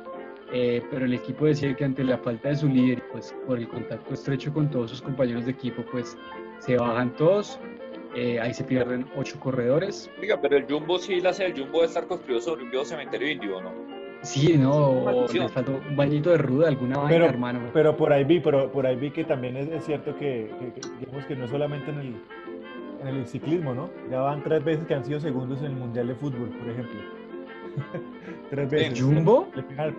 eh, 0.55 0.83
pero 0.91 1.05
el 1.05 1.13
equipo 1.15 1.45
decía 1.45 1.75
que 1.75 1.83
ante 1.83 2.03
la 2.03 2.19
falta 2.19 2.49
de 2.49 2.55
su 2.57 2.67
líder, 2.67 3.01
pues 3.11 3.35
por 3.47 3.57
el 3.57 3.67
contacto 3.67 4.13
estrecho 4.13 4.53
con 4.53 4.69
todos 4.69 4.91
sus 4.91 5.01
compañeros 5.01 5.45
de 5.45 5.51
equipo, 5.51 5.83
pues 5.91 6.15
se 6.59 6.77
bajan 6.77 7.15
todos, 7.15 7.59
eh, 8.15 8.39
ahí 8.39 8.53
se 8.53 8.63
pierden 8.63 9.07
ocho 9.15 9.39
corredores. 9.39 10.11
Oiga, 10.21 10.39
pero 10.39 10.55
el 10.55 10.65
Jumbo 10.69 10.99
sí, 10.99 11.19
la 11.21 11.33
sede 11.33 11.53
del 11.53 11.61
Jumbo 11.63 11.79
debe 11.79 11.87
estar 11.87 12.05
construido 12.05 12.39
sobre 12.39 12.63
un 12.65 12.69
viejo 12.69 12.85
cementerio 12.85 13.31
indio, 13.31 13.61
¿no? 13.61 13.71
Sí, 14.21 14.55
no, 14.55 15.25
le 15.33 15.49
faltó 15.49 15.81
un 15.89 15.95
bañito 15.95 16.29
de 16.29 16.37
ruda, 16.37 16.67
alguna 16.67 16.95
pero, 17.07 17.07
vaina, 17.07 17.25
hermano. 17.25 17.59
Pero 17.73 17.97
por 17.97 18.13
ahí 18.13 18.23
vi, 18.23 18.39
pero 18.39 18.71
por 18.71 18.85
ahí 18.85 18.95
vi 18.95 19.09
que 19.09 19.23
también 19.23 19.57
es, 19.57 19.83
cierto 19.83 20.15
que, 20.17 20.49
digamos 20.99 21.25
que 21.25 21.35
no 21.35 21.47
solamente 21.47 21.89
en 21.89 21.99
el, 21.99 22.15
en 23.01 23.07
el 23.07 23.27
ciclismo, 23.27 23.73
¿no? 23.73 23.89
Ya 24.11 24.21
van 24.21 24.43
tres 24.43 24.63
veces 24.63 24.85
que 24.85 24.93
han 24.93 25.03
sido 25.03 25.19
segundos 25.19 25.59
en 25.61 25.65
el 25.65 25.75
Mundial 25.75 26.07
de 26.07 26.15
Fútbol, 26.15 26.49
por 26.49 26.69
ejemplo. 26.69 27.22
tres 28.49 28.69
veces. 28.69 28.99
¿En 28.99 29.05
Jumbo? 29.05 29.47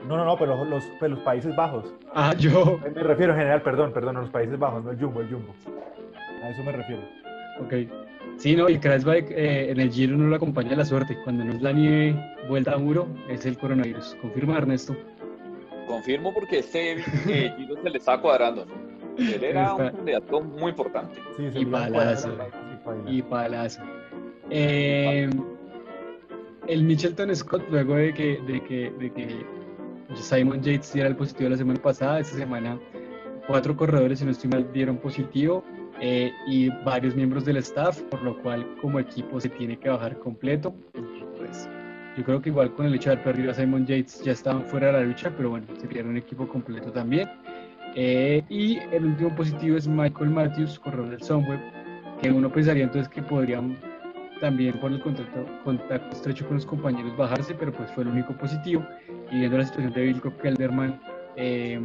No, 0.08 0.16
no, 0.16 0.24
no, 0.24 0.38
pero 0.38 0.64
los, 0.64 0.84
pero 1.00 1.14
los 1.14 1.24
Países 1.24 1.54
Bajos. 1.56 1.92
Ah, 2.14 2.34
yo. 2.38 2.78
Me 2.94 3.02
refiero 3.02 3.32
en 3.32 3.38
general, 3.38 3.62
perdón, 3.62 3.92
perdón, 3.92 4.16
a 4.16 4.20
los 4.20 4.30
Países 4.30 4.58
Bajos, 4.58 4.84
no 4.84 4.90
el 4.90 4.98
Jumbo, 4.98 5.20
el 5.20 5.28
Jumbo. 5.28 5.54
A 6.42 6.50
eso 6.50 6.62
me 6.62 6.72
refiero. 6.72 7.02
Ok. 7.60 7.74
Sí, 8.36 8.56
no, 8.56 8.68
y 8.68 8.78
Kreisbike 8.78 9.30
eh, 9.30 9.70
en 9.70 9.80
el 9.80 9.90
Giro 9.90 10.16
no 10.16 10.28
lo 10.28 10.36
acompaña 10.36 10.76
la 10.76 10.84
suerte. 10.84 11.16
Cuando 11.22 11.44
no 11.44 11.52
es 11.52 11.62
la 11.62 11.72
nieve 11.72 12.16
vuelta 12.48 12.72
a 12.72 12.78
muro, 12.78 13.06
es 13.28 13.46
el 13.46 13.56
coronavirus. 13.56 14.16
¿Confirma, 14.20 14.58
Ernesto? 14.58 14.96
Confirmo 15.86 16.32
porque 16.34 16.58
este 16.58 16.98
eh, 17.28 17.54
Giro 17.56 17.76
se 17.82 17.90
le 17.90 17.98
está 17.98 18.20
cuadrando, 18.20 18.66
Él 19.18 19.44
era 19.44 19.74
un 19.74 19.88
candidato 19.90 20.40
muy 20.40 20.70
importante. 20.70 21.20
Sí, 21.36 21.48
y 21.54 21.64
palazo. 21.64 22.36
Y 23.06 23.22
palazo. 23.22 23.82
Eh, 24.50 25.30
el 26.68 26.84
Michelton 26.84 27.34
Scott, 27.34 27.62
luego 27.70 27.94
de 27.94 28.12
que, 28.14 28.40
de 28.46 28.62
que, 28.62 28.92
de 28.98 29.12
que 29.12 29.46
Simon 30.14 30.62
Yates 30.62 30.92
diera 30.92 31.08
el 31.08 31.16
positivo 31.16 31.50
la 31.50 31.56
semana 31.56 31.80
pasada, 31.80 32.20
esta 32.20 32.36
semana 32.36 32.78
cuatro 33.46 33.76
corredores, 33.76 34.18
si 34.18 34.24
no 34.24 34.30
estoy 34.30 34.50
mal, 34.50 34.72
dieron 34.72 34.96
positivo. 34.98 35.64
Eh, 36.00 36.32
y 36.48 36.70
varios 36.84 37.14
miembros 37.14 37.44
del 37.44 37.56
staff, 37.58 38.00
por 38.02 38.20
lo 38.22 38.36
cual 38.42 38.66
como 38.80 38.98
equipo 38.98 39.40
se 39.40 39.48
tiene 39.48 39.78
que 39.78 39.88
bajar 39.88 40.18
completo. 40.18 40.74
Pues, 41.38 41.68
yo 42.16 42.24
creo 42.24 42.42
que 42.42 42.48
igual 42.48 42.74
con 42.74 42.86
el 42.86 42.94
hecho 42.94 43.10
de 43.10 43.14
haber 43.14 43.24
perdido 43.24 43.52
a 43.52 43.54
Simon 43.54 43.86
Yates 43.86 44.22
ya 44.22 44.32
estaban 44.32 44.64
fuera 44.64 44.88
de 44.88 44.92
la 44.94 45.02
lucha, 45.02 45.32
pero 45.36 45.50
bueno, 45.50 45.66
se 45.78 45.86
pierde 45.86 46.10
un 46.10 46.16
equipo 46.16 46.48
completo 46.48 46.90
también. 46.90 47.30
Eh, 47.94 48.42
y 48.48 48.78
el 48.92 49.04
último 49.04 49.34
positivo 49.36 49.76
es 49.76 49.86
Michael 49.86 50.30
Matthews, 50.30 50.80
corredor 50.80 51.10
del 51.10 51.22
Sunweb, 51.22 51.60
que 52.20 52.30
uno 52.30 52.52
pensaría 52.52 52.84
entonces 52.84 53.08
que 53.08 53.22
podrían 53.22 53.78
también 54.44 54.78
por 54.78 54.92
el 54.92 55.00
contacto, 55.00 55.46
contacto 55.64 56.14
estrecho 56.14 56.46
con 56.46 56.56
los 56.56 56.66
compañeros 56.66 57.16
bajarse, 57.16 57.54
pero 57.54 57.72
pues 57.72 57.90
fue 57.92 58.04
el 58.04 58.10
único 58.10 58.36
positivo. 58.36 58.86
Y 59.32 59.38
viendo 59.38 59.56
la 59.56 59.64
situación 59.64 59.94
de 59.94 60.02
Wilco 60.02 60.36
Kelderman, 60.36 61.00
eh, 61.36 61.80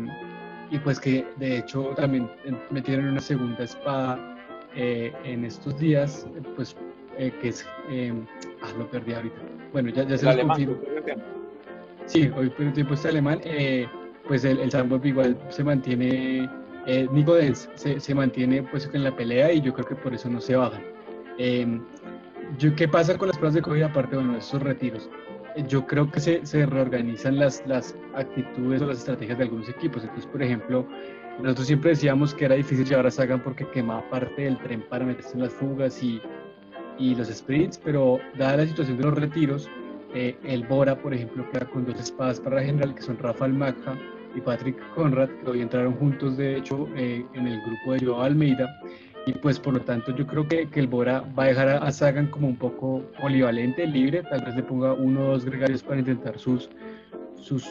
y 0.70 0.78
pues 0.80 1.00
que 1.00 1.26
de 1.38 1.60
hecho 1.60 1.94
también 1.96 2.30
metieron 2.70 3.08
una 3.08 3.22
segunda 3.22 3.64
espada 3.64 4.38
eh, 4.76 5.14
en 5.24 5.46
estos 5.46 5.80
días, 5.80 6.28
pues 6.58 6.76
eh, 7.18 7.32
que 7.42 7.48
es, 7.48 7.66
eh, 7.90 8.14
ah, 8.62 8.68
lo 8.78 8.92
perdí 8.92 9.14
ahorita. 9.14 9.38
Bueno, 9.72 9.90
ya, 9.90 10.04
ya 10.04 10.18
se 10.18 10.26
lo 10.26 10.48
confirmo. 10.48 10.78
Sí, 12.08 12.30
hoy 12.36 12.50
por 12.50 12.66
el 12.66 12.74
tiempo 12.74 12.94
este 12.96 13.08
alemán, 13.08 13.40
pues 14.28 14.44
el, 14.44 14.60
el 14.60 15.06
igual 15.06 15.38
se 15.48 15.64
mantiene, 15.64 16.50
Nico 17.14 17.36
Denz 17.36 17.70
se, 17.76 18.02
se, 18.02 18.14
mantiene 18.14 18.64
pues 18.64 18.90
en 18.92 19.06
la 19.06 19.16
pelea 19.16 19.54
y 19.54 19.62
yo 19.62 19.74
creo 19.74 19.88
que 19.88 19.96
por 19.96 20.14
eso 20.14 20.28
no 20.28 20.42
se 20.42 20.58
bajan. 20.58 20.84
Yo, 22.58 22.76
¿Qué 22.76 22.88
pasa 22.88 23.18
con 23.18 23.28
las 23.28 23.38
pruebas 23.38 23.56
de 23.56 23.62
COVID 23.62 23.82
aparte, 23.84 24.16
bueno, 24.16 24.38
esos 24.38 24.62
retiros? 24.62 25.10
yo 25.68 25.86
creo 25.86 26.10
que 26.10 26.20
se, 26.20 26.46
se, 26.46 26.66
reorganizan 26.66 27.38
las, 27.38 27.64
las 27.66 27.96
actitudes 28.16 28.82
o 28.82 28.86
las 28.86 29.00
estrategias 29.00 29.38
de 29.38 29.46
algunos 29.46 29.70
equipos. 29.70 30.04
Entonces, 30.04 30.28
por 30.28 30.42
ejemplo, 30.42 30.88
nosotros 31.42 31.68
siempre 31.68 31.92
decíamos 31.92 32.34
que 32.34 32.46
era 32.46 32.56
difícil 32.56 32.86
llevar 32.86 33.08
a 33.08 33.12
Sagan 33.12 33.42
porque 33.42 33.66
quemaba 33.72 34.08
parte 34.10 34.44
del 34.44 34.58
tren 34.60 34.84
para 34.90 35.06
meterse 35.06 35.34
en 35.34 35.42
las 35.42 35.54
fugas 35.54 36.02
y, 36.04 36.22
y 36.98 37.16
los 37.16 37.30
sprints, 37.30 37.78
pero 37.78 38.20
dada 38.38 38.58
la 38.58 38.68
situación 38.68 38.98
de 38.98 39.04
los 39.04 39.16
retiros, 39.16 39.70
eh, 40.14 40.36
el 40.44 40.66
Bora, 40.66 40.98
por 40.98 41.14
ejemplo, 41.14 41.50
queda 41.52 41.66
con 41.66 41.86
dos 41.86 42.00
espadas 42.00 42.40
para 42.40 42.58
la 42.58 42.64
general, 42.64 42.96
que 42.96 43.02
son 43.02 43.18
Rafael 43.18 43.54
Maca 43.54 43.98
y 44.36 44.42
Patrick 44.42 44.78
Conrad, 44.96 45.30
que 45.30 45.50
hoy 45.50 45.62
entraron 45.62 45.94
juntos, 45.96 46.38
de 46.38 46.58
hecho, 46.58 46.88
eh, 46.96 47.26
en 47.34 47.48
el 47.48 47.62
grupo 47.62 47.94
de 47.94 48.06
Joao 48.06 48.22
Almeida 48.22 48.68
y 49.30 49.34
pues 49.34 49.60
por 49.60 49.76
lo 49.76 49.82
tanto 49.82 50.12
yo 50.16 50.26
creo 50.26 50.48
que, 50.48 50.68
que 50.70 50.80
el 50.80 50.88
Bora 50.88 51.24
va 51.38 51.44
a 51.44 51.48
dejar 51.48 51.70
a, 51.70 51.92
Sagan 51.92 52.28
como 52.28 52.48
un 52.48 52.56
poco 52.56 53.04
polivalente, 53.22 53.86
libre, 53.86 54.24
tal 54.24 54.44
vez 54.44 54.56
le 54.56 54.64
ponga 54.64 54.94
uno 54.94 55.22
o 55.22 55.32
dos 55.34 55.46
gregarios 55.46 55.84
para 55.84 56.00
intentar 56.00 56.40
sus, 56.40 56.70
sus, 57.36 57.64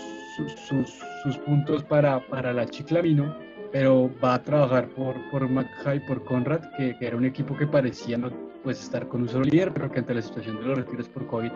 sus, 0.69 1.01
sus, 1.23 1.37
puntos 1.39 1.83
para, 1.83 2.21
para 2.29 2.53
la 2.53 2.67
Chiclamino, 2.67 3.35
pero 3.73 4.11
va 4.23 4.35
a 4.35 4.43
trabajar 4.43 4.89
por, 4.91 5.17
por 5.31 5.49
y 5.49 6.01
por 6.01 6.25
Conrad, 6.25 6.61
que, 6.77 6.97
que, 6.97 7.07
era 7.07 7.17
un 7.17 7.25
equipo 7.25 7.57
que 7.57 7.67
parecía 7.67 8.17
no 8.19 8.31
pues, 8.63 8.81
estar 8.81 9.09
con 9.09 9.23
un 9.23 9.29
solo 9.29 9.45
líder, 9.45 9.73
pero 9.73 9.91
que 9.91 9.99
ante 9.99 10.15
la 10.15 10.23
situación 10.23 10.57
de 10.61 10.63
los 10.63 10.79
retiros 10.79 11.09
por 11.09 11.27
COVID 11.27 11.51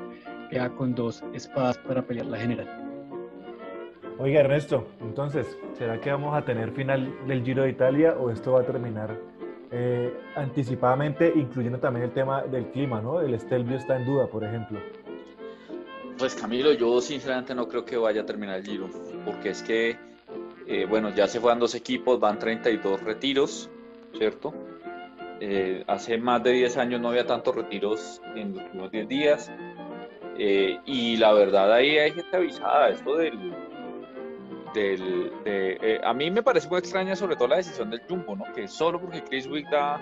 queda 0.50 0.68
con 0.70 0.96
dos 0.96 1.22
espadas 1.32 1.78
para 1.78 2.02
pelear 2.02 2.26
la 2.26 2.38
general. 2.38 2.68
Oiga 4.18 4.40
Ernesto, 4.40 4.86
entonces, 5.00 5.58
¿será 5.74 6.00
que 6.00 6.10
vamos 6.10 6.34
a 6.34 6.44
tener 6.44 6.72
final 6.72 7.12
del 7.26 7.44
Giro 7.44 7.62
de 7.62 7.70
Italia 7.70 8.14
o 8.18 8.30
esto 8.30 8.52
va 8.52 8.60
a 8.60 8.64
terminar 8.64 9.31
eh, 9.74 10.12
anticipadamente, 10.36 11.32
incluyendo 11.34 11.78
también 11.78 12.04
el 12.04 12.12
tema 12.12 12.42
del 12.42 12.66
clima, 12.66 13.00
¿no? 13.00 13.20
El 13.20 13.38
Stelvio 13.40 13.78
está 13.78 13.96
en 13.96 14.04
duda, 14.04 14.26
por 14.26 14.44
ejemplo. 14.44 14.78
Pues 16.18 16.34
Camilo, 16.34 16.72
yo 16.72 17.00
sinceramente 17.00 17.54
no 17.54 17.66
creo 17.66 17.82
que 17.82 17.96
vaya 17.96 18.20
a 18.20 18.26
terminar 18.26 18.58
el 18.58 18.66
Giro, 18.66 18.90
porque 19.24 19.48
es 19.48 19.62
que, 19.62 19.96
eh, 20.66 20.86
bueno, 20.86 21.08
ya 21.14 21.26
se 21.26 21.40
fueron 21.40 21.58
dos 21.58 21.74
equipos, 21.74 22.20
van 22.20 22.38
32 22.38 23.02
retiros, 23.02 23.70
¿cierto? 24.18 24.52
Eh, 25.40 25.82
hace 25.86 26.18
más 26.18 26.42
de 26.42 26.52
10 26.52 26.76
años 26.76 27.00
no 27.00 27.08
había 27.08 27.26
tantos 27.26 27.56
retiros 27.56 28.20
en 28.36 28.54
los 28.54 28.64
últimos 28.64 28.90
10 28.90 29.08
días. 29.08 29.50
y 30.36 31.16
la 31.16 31.32
verdad 31.32 31.72
ahí 31.72 31.98
hay 31.98 32.12
gente 32.12 32.36
avisada, 32.36 32.90
esto 32.90 33.16
del, 33.16 33.54
eh, 34.74 36.00
a 36.02 36.12
mí 36.14 36.30
me 36.30 36.42
parece 36.42 36.68
muy 36.68 36.78
extraña 36.78 37.16
sobre 37.16 37.36
todo 37.36 37.48
la 37.48 37.56
decisión 37.56 37.90
del 37.90 38.02
Jumbo, 38.08 38.36
¿no? 38.36 38.44
Que 38.54 38.68
solo 38.68 39.00
porque 39.00 39.22
Chris 39.22 39.46
Wick 39.46 39.68
da 39.70 40.00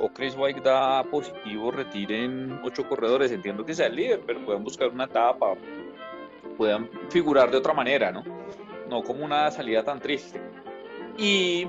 o 0.00 0.08
Chris 0.10 0.36
Wick 0.36 0.62
da 0.62 1.02
positivo 1.04 1.70
retiren 1.70 2.60
ocho 2.62 2.88
corredores, 2.88 3.32
entiendo 3.32 3.64
que 3.64 3.74
sea 3.74 3.86
el 3.86 3.96
líder, 3.96 4.20
pero 4.26 4.44
pueden 4.44 4.62
buscar 4.62 4.88
una 4.88 5.04
etapa, 5.04 5.54
puedan 6.56 6.88
figurar 7.10 7.50
de 7.50 7.58
otra 7.58 7.74
manera, 7.74 8.12
¿no? 8.12 8.22
No 8.88 9.02
como 9.02 9.24
una 9.24 9.50
salida 9.50 9.82
tan 9.82 10.00
triste. 10.00 10.40
Y 11.16 11.66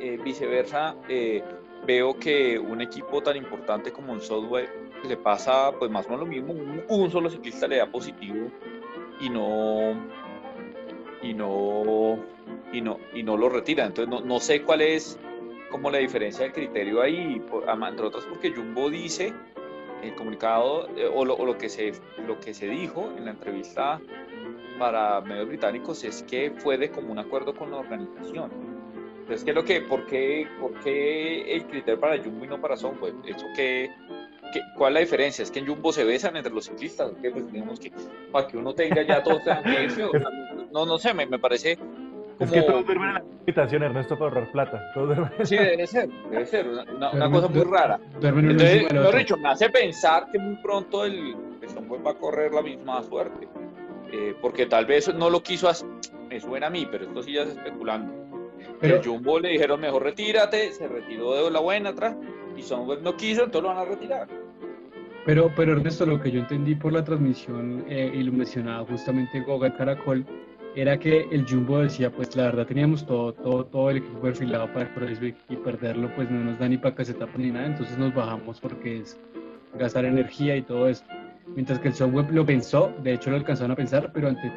eh, 0.00 0.18
viceversa, 0.22 0.94
eh, 1.08 1.42
veo 1.84 2.18
que 2.18 2.58
un 2.58 2.80
equipo 2.80 3.22
tan 3.22 3.36
importante 3.36 3.92
como 3.92 4.14
el 4.14 4.20
Software 4.20 4.70
le 5.06 5.16
pasa 5.16 5.72
pues 5.78 5.90
más 5.90 6.06
o 6.06 6.10
menos 6.10 6.26
lo 6.26 6.26
mismo, 6.26 6.54
un 6.88 7.10
solo 7.10 7.30
ciclista 7.30 7.66
le 7.66 7.76
da 7.76 7.86
positivo 7.86 8.48
y 9.20 9.30
no 9.30 9.94
y 11.22 11.34
no, 11.34 12.18
y 12.72 12.80
no, 12.80 12.98
y 13.14 13.22
no 13.22 13.36
lo 13.36 13.48
retira. 13.48 13.86
Entonces 13.86 14.08
no, 14.08 14.20
no 14.20 14.40
sé 14.40 14.62
cuál 14.62 14.82
es 14.82 15.18
como 15.70 15.90
la 15.90 15.98
diferencia 15.98 16.44
del 16.44 16.52
criterio 16.52 17.02
ahí, 17.02 17.42
entre 17.88 18.06
otras 18.06 18.24
porque 18.24 18.50
Jumbo 18.50 18.88
dice 18.90 19.32
el 20.02 20.14
comunicado 20.14 20.88
eh, 20.96 21.10
o, 21.12 21.24
lo, 21.24 21.34
o, 21.34 21.44
lo, 21.44 21.58
que 21.58 21.68
se, 21.68 21.92
lo 22.26 22.38
que 22.40 22.54
se 22.54 22.68
dijo 22.68 23.12
en 23.16 23.24
la 23.24 23.32
entrevista 23.32 24.00
para 24.78 25.20
medios 25.20 25.48
británicos 25.48 26.04
es 26.04 26.22
que 26.22 26.52
fue 26.52 26.78
de 26.78 26.90
común 26.90 27.18
acuerdo 27.18 27.54
con 27.54 27.70
la 27.70 27.78
organización. 27.78 28.50
Entonces, 29.20 29.44
¿qué 29.44 29.50
es 29.50 29.56
lo 29.56 29.64
que, 29.64 29.80
por 29.82 30.06
qué, 30.06 30.46
por 30.60 30.72
qué 30.80 31.52
el 31.52 31.66
criterio 31.66 32.00
para 32.00 32.22
Jumbo 32.22 32.44
y 32.44 32.48
no 32.48 32.60
para 32.60 32.76
Sunweb? 32.76 33.14
Eso 33.26 33.44
que 33.54 33.90
¿Cuál 34.76 34.92
es 34.92 34.94
la 34.94 35.00
diferencia? 35.00 35.42
¿Es 35.42 35.50
que 35.50 35.58
en 35.58 35.66
Jumbo 35.66 35.92
se 35.92 36.04
besan 36.04 36.36
entre 36.36 36.52
los 36.52 36.64
ciclistas? 36.66 37.12
¿Qué? 37.20 37.30
Pues 37.30 37.50
digamos 37.52 37.78
que 37.78 37.92
para 38.32 38.46
que 38.46 38.56
uno 38.56 38.74
tenga 38.74 39.02
ya 39.02 39.22
todo 39.22 39.38
no, 40.72 40.86
no 40.86 40.98
sé, 40.98 41.14
me, 41.14 41.26
me 41.26 41.38
parece 41.38 41.76
como... 41.76 42.08
Es 42.40 42.52
que 42.52 42.62
todos 42.62 42.86
duermen 42.86 43.08
en 43.08 43.14
la 43.14 43.24
habitación, 43.42 43.82
Ernesto, 43.82 44.16
para 44.16 44.30
ahorrar 44.30 44.52
plata. 44.52 44.90
Todos 44.94 45.16
duermen. 45.16 45.46
Sí, 45.46 45.56
debe 45.56 45.86
ser, 45.86 46.08
debe 46.30 46.46
ser. 46.46 46.68
Una, 46.68 47.10
una 47.10 47.30
cosa 47.30 47.48
muy 47.48 47.64
rara. 47.64 47.98
Entonces, 48.14 48.92
mejor 48.92 49.16
dicho, 49.16 49.36
me 49.36 49.48
hace 49.48 49.68
pensar 49.70 50.30
que 50.30 50.38
muy 50.38 50.56
pronto 50.62 51.04
el 51.04 51.34
pues, 51.88 52.00
va 52.06 52.12
a 52.12 52.14
correr 52.14 52.52
la 52.52 52.62
misma 52.62 53.02
suerte. 53.02 53.48
Eh, 54.12 54.34
porque 54.40 54.66
tal 54.66 54.86
vez 54.86 55.12
no 55.12 55.30
lo 55.30 55.42
quiso 55.42 55.68
hacer. 55.68 55.88
Me 56.28 56.38
suena 56.40 56.68
a 56.68 56.70
mí, 56.70 56.86
pero 56.90 57.06
esto 57.06 57.22
sí 57.22 57.32
ya 57.32 57.42
es 57.42 57.48
especulando. 57.48 58.12
Pero 58.80 58.96
el 58.96 59.04
Jumbo 59.04 59.40
le 59.40 59.50
dijeron, 59.50 59.80
mejor 59.80 60.04
retírate, 60.04 60.72
se 60.72 60.86
retiró 60.86 61.44
de 61.44 61.50
la 61.50 61.60
buena 61.60 61.90
atrás 61.90 62.16
y 62.56 62.62
Sunweb 62.62 63.02
no 63.02 63.16
quiso, 63.16 63.44
entonces 63.44 63.62
lo 63.62 63.68
van 63.68 63.78
a 63.78 63.84
retirar. 63.84 64.28
Pero, 65.24 65.50
pero 65.54 65.72
Ernesto, 65.72 66.06
lo 66.06 66.20
que 66.20 66.30
yo 66.30 66.40
entendí 66.40 66.74
por 66.74 66.92
la 66.92 67.04
transmisión 67.04 67.84
eh, 67.88 68.10
y 68.14 68.22
lo 68.22 68.32
mencionaba 68.32 68.86
justamente 68.86 69.40
Goga 69.40 69.74
Caracol, 69.76 70.24
era 70.74 70.98
que 70.98 71.26
el 71.30 71.46
Jumbo 71.48 71.78
decía, 71.78 72.10
pues 72.10 72.34
la 72.36 72.44
verdad 72.44 72.66
teníamos 72.66 73.06
todo, 73.06 73.32
todo, 73.32 73.64
todo 73.66 73.90
el 73.90 73.98
equipo 73.98 74.20
perfilado 74.20 74.72
para 74.72 74.88
el 74.88 75.34
y 75.48 75.56
perderlo 75.56 76.14
pues 76.14 76.30
no 76.30 76.44
nos 76.44 76.58
da 76.58 76.68
ni 76.68 76.78
para 76.78 76.94
tape 76.94 77.38
ni 77.38 77.50
nada, 77.50 77.66
entonces 77.66 77.98
nos 77.98 78.14
bajamos 78.14 78.60
porque 78.60 79.00
es 79.00 79.18
gastar 79.78 80.04
energía 80.04 80.56
y 80.56 80.62
todo 80.62 80.88
esto. 80.88 81.08
Mientras 81.54 81.78
que 81.78 81.88
el 81.88 81.94
Sunweb 81.94 82.30
lo 82.30 82.44
pensó, 82.44 82.92
de 83.02 83.14
hecho 83.14 83.30
lo 83.30 83.36
alcanzaron 83.36 83.72
a 83.72 83.76
pensar, 83.76 84.12
pero 84.12 84.28
ante 84.28 84.52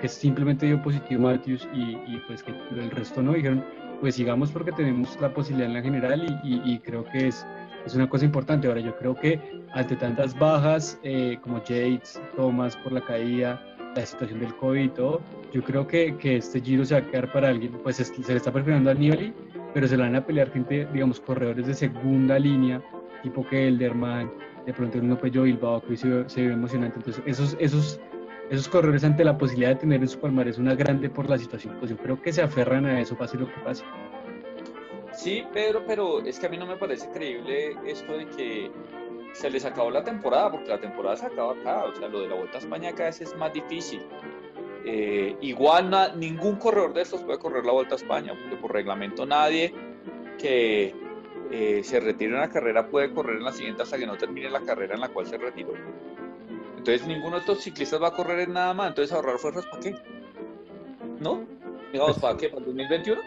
que 0.00 0.08
simplemente 0.08 0.66
dio 0.66 0.82
positivo 0.82 1.22
Matthews 1.22 1.68
y, 1.72 1.92
y 1.92 2.22
pues 2.26 2.42
que 2.42 2.50
el 2.50 2.90
resto 2.90 3.22
no, 3.22 3.34
dijeron, 3.34 3.64
pues 4.02 4.16
sigamos 4.16 4.50
porque 4.50 4.72
tenemos 4.72 5.16
la 5.20 5.32
posibilidad 5.32 5.68
en 5.68 5.74
la 5.74 5.80
general 5.80 6.40
y, 6.42 6.76
creo 6.80 7.04
que 7.04 7.28
es, 7.28 7.46
es 7.86 7.94
una 7.94 8.08
cosa 8.08 8.24
importante. 8.24 8.66
Ahora, 8.66 8.80
yo 8.80 8.96
creo 8.98 9.14
que 9.14 9.40
ante 9.74 9.94
tantas 9.94 10.36
bajas 10.36 10.98
eh, 11.04 11.38
como 11.40 11.62
Yates, 11.62 12.20
Thomas 12.34 12.76
por 12.78 12.90
la 12.90 13.00
caída, 13.00 13.64
la 13.94 14.04
situación 14.04 14.40
del 14.40 14.56
COVID 14.56 14.82
y 14.82 14.88
todo, 14.88 15.20
yo 15.52 15.62
creo 15.62 15.86
que, 15.86 16.16
que 16.16 16.36
este 16.36 16.60
Giro 16.60 16.84
se 16.84 16.94
va 16.94 17.00
a 17.00 17.10
quedar 17.10 17.30
para 17.30 17.48
alguien, 17.48 17.72
pues 17.82 17.96
se, 17.96 18.32
le 18.32 18.36
está 18.36 18.50
perfilando 18.50 18.90
a 18.90 18.94
Nibali, 18.94 19.32
pero 19.74 19.86
se 19.86 19.96
lo 19.96 20.02
van 20.02 20.16
a 20.16 20.24
pelear 20.24 20.50
gente, 20.50 20.86
digamos, 20.92 21.20
corredores 21.20 21.66
de 21.66 21.74
segunda 21.74 22.38
línea, 22.38 22.82
tipo 23.22 23.46
que 23.46 23.68
Elderman, 23.68 24.32
de 24.66 24.72
pronto 24.72 24.98
el 24.98 25.16
Pello 25.18 25.42
Bilbao, 25.42 25.82
que 25.82 25.96
se, 25.96 26.28
se 26.28 26.46
ve 26.46 26.52
emocionante. 26.54 26.98
Entonces, 26.98 27.22
esos, 27.26 27.56
esos, 27.60 28.00
esos 28.50 28.68
corredores 28.68 29.04
ante 29.04 29.24
la 29.24 29.36
posibilidad 29.36 29.70
de 29.70 29.76
tener 29.76 30.00
en 30.00 30.08
su 30.08 30.18
palmarés 30.18 30.58
una 30.58 30.74
grande 30.74 31.10
por 31.10 31.28
la 31.28 31.36
situación, 31.36 31.76
pues 31.78 31.90
yo 31.90 31.96
creo 31.98 32.20
que 32.20 32.32
se 32.32 32.42
aferran 32.42 32.86
a 32.86 33.00
eso, 33.00 33.16
pase 33.16 33.36
lo 33.36 33.46
que 33.46 33.60
pase. 33.60 33.84
Sí, 35.12 35.44
Pedro, 35.52 35.84
pero 35.86 36.24
es 36.24 36.38
que 36.38 36.46
a 36.46 36.48
mí 36.48 36.56
no 36.56 36.66
me 36.66 36.76
parece 36.76 37.10
creíble 37.10 37.76
esto 37.86 38.16
de 38.16 38.26
que 38.28 38.70
se 39.34 39.50
les 39.50 39.64
acabó 39.64 39.90
la 39.90 40.02
temporada, 40.02 40.50
porque 40.50 40.68
la 40.68 40.80
temporada 40.80 41.16
se 41.16 41.26
acaba 41.26 41.52
acá, 41.52 41.84
o 41.84 41.94
sea, 41.94 42.08
lo 42.08 42.20
de 42.20 42.28
la 42.28 42.34
Vuelta 42.36 42.56
a 42.56 42.60
España 42.60 42.92
cada 42.92 43.10
vez 43.10 43.20
es 43.20 43.36
más 43.36 43.52
difícil. 43.52 44.02
Eh, 44.84 45.36
igual 45.40 45.90
ningún 46.16 46.56
corredor 46.56 46.92
de 46.92 47.02
estos 47.02 47.22
puede 47.22 47.38
correr 47.38 47.64
la 47.64 47.72
Vuelta 47.72 47.94
a 47.94 47.98
España, 47.98 48.34
porque 48.40 48.56
por 48.56 48.72
reglamento 48.72 49.24
nadie 49.24 49.72
que 50.38 50.94
eh, 51.52 51.82
se 51.84 52.00
retire 52.00 52.34
una 52.34 52.48
carrera 52.48 52.88
puede 52.88 53.12
correr 53.12 53.36
en 53.36 53.44
la 53.44 53.52
siguiente 53.52 53.82
hasta 53.82 53.96
que 53.96 54.06
no 54.06 54.16
termine 54.16 54.50
la 54.50 54.60
carrera 54.60 54.94
en 54.94 55.00
la 55.00 55.08
cual 55.08 55.26
se 55.26 55.38
retiró. 55.38 55.72
Entonces 56.76 57.06
ninguno 57.06 57.36
de 57.36 57.40
estos 57.40 57.62
ciclistas 57.62 58.02
va 58.02 58.08
a 58.08 58.12
correr 58.12 58.40
en 58.40 58.54
nada 58.54 58.74
más, 58.74 58.88
entonces 58.88 59.14
ahorrar 59.14 59.38
fuerzas 59.38 59.66
para 59.66 59.82
qué? 59.82 59.94
¿No? 61.20 61.46
Digamos, 61.92 62.18
¿para 62.18 62.36
qué? 62.36 62.48
¿Para 62.48 62.60
el 62.60 62.66
2021? 62.66 63.20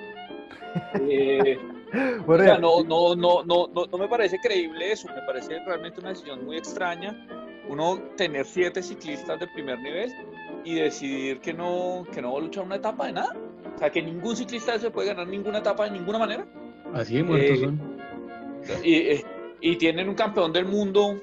Eh, 1.10 1.58
o 2.28 2.38
sea, 2.38 2.58
no, 2.58 2.84
no, 2.84 3.16
no, 3.16 3.44
no, 3.46 3.68
no, 3.68 3.98
me 3.98 4.08
parece 4.10 4.40
creíble 4.40 4.92
eso, 4.92 5.08
me 5.08 5.22
parece 5.22 5.60
realmente 5.66 6.02
una 6.02 6.10
decisión 6.10 6.44
muy 6.44 6.58
extraña. 6.58 7.16
Uno 7.70 8.00
tener 8.18 8.46
siete 8.46 8.84
ciclistas 8.84 9.40
de 9.40 9.48
primer 9.48 9.80
nivel 9.80 10.12
y 10.66 10.76
decidir 10.76 11.40
que 11.40 11.54
no, 11.54 12.06
que 12.12 12.22
no 12.22 12.34
va 12.34 12.40
a 12.40 12.42
luchar 12.42 12.66
una 12.66 12.76
etapa 12.76 13.06
de 13.06 13.14
nada. 13.14 13.36
O 13.76 13.78
sea, 13.78 13.90
que 13.90 14.02
ningún 14.02 14.36
ciclista 14.36 14.78
se 14.80 14.90
puede 14.90 15.10
ganar 15.10 15.28
ninguna 15.28 15.60
etapa 15.60 15.86
de 15.86 15.92
ninguna 15.92 16.20
manera. 16.20 16.46
Así 16.94 17.16
de 17.16 17.24
muertos 17.24 17.58
eh, 17.58 17.64
son. 17.64 17.82
Y, 18.84 18.94
eh, 18.96 19.26
y, 19.62 19.76
tienen 19.78 20.10
un 20.10 20.16
campeón 20.16 20.52
del 20.52 20.66
mundo 20.66 21.22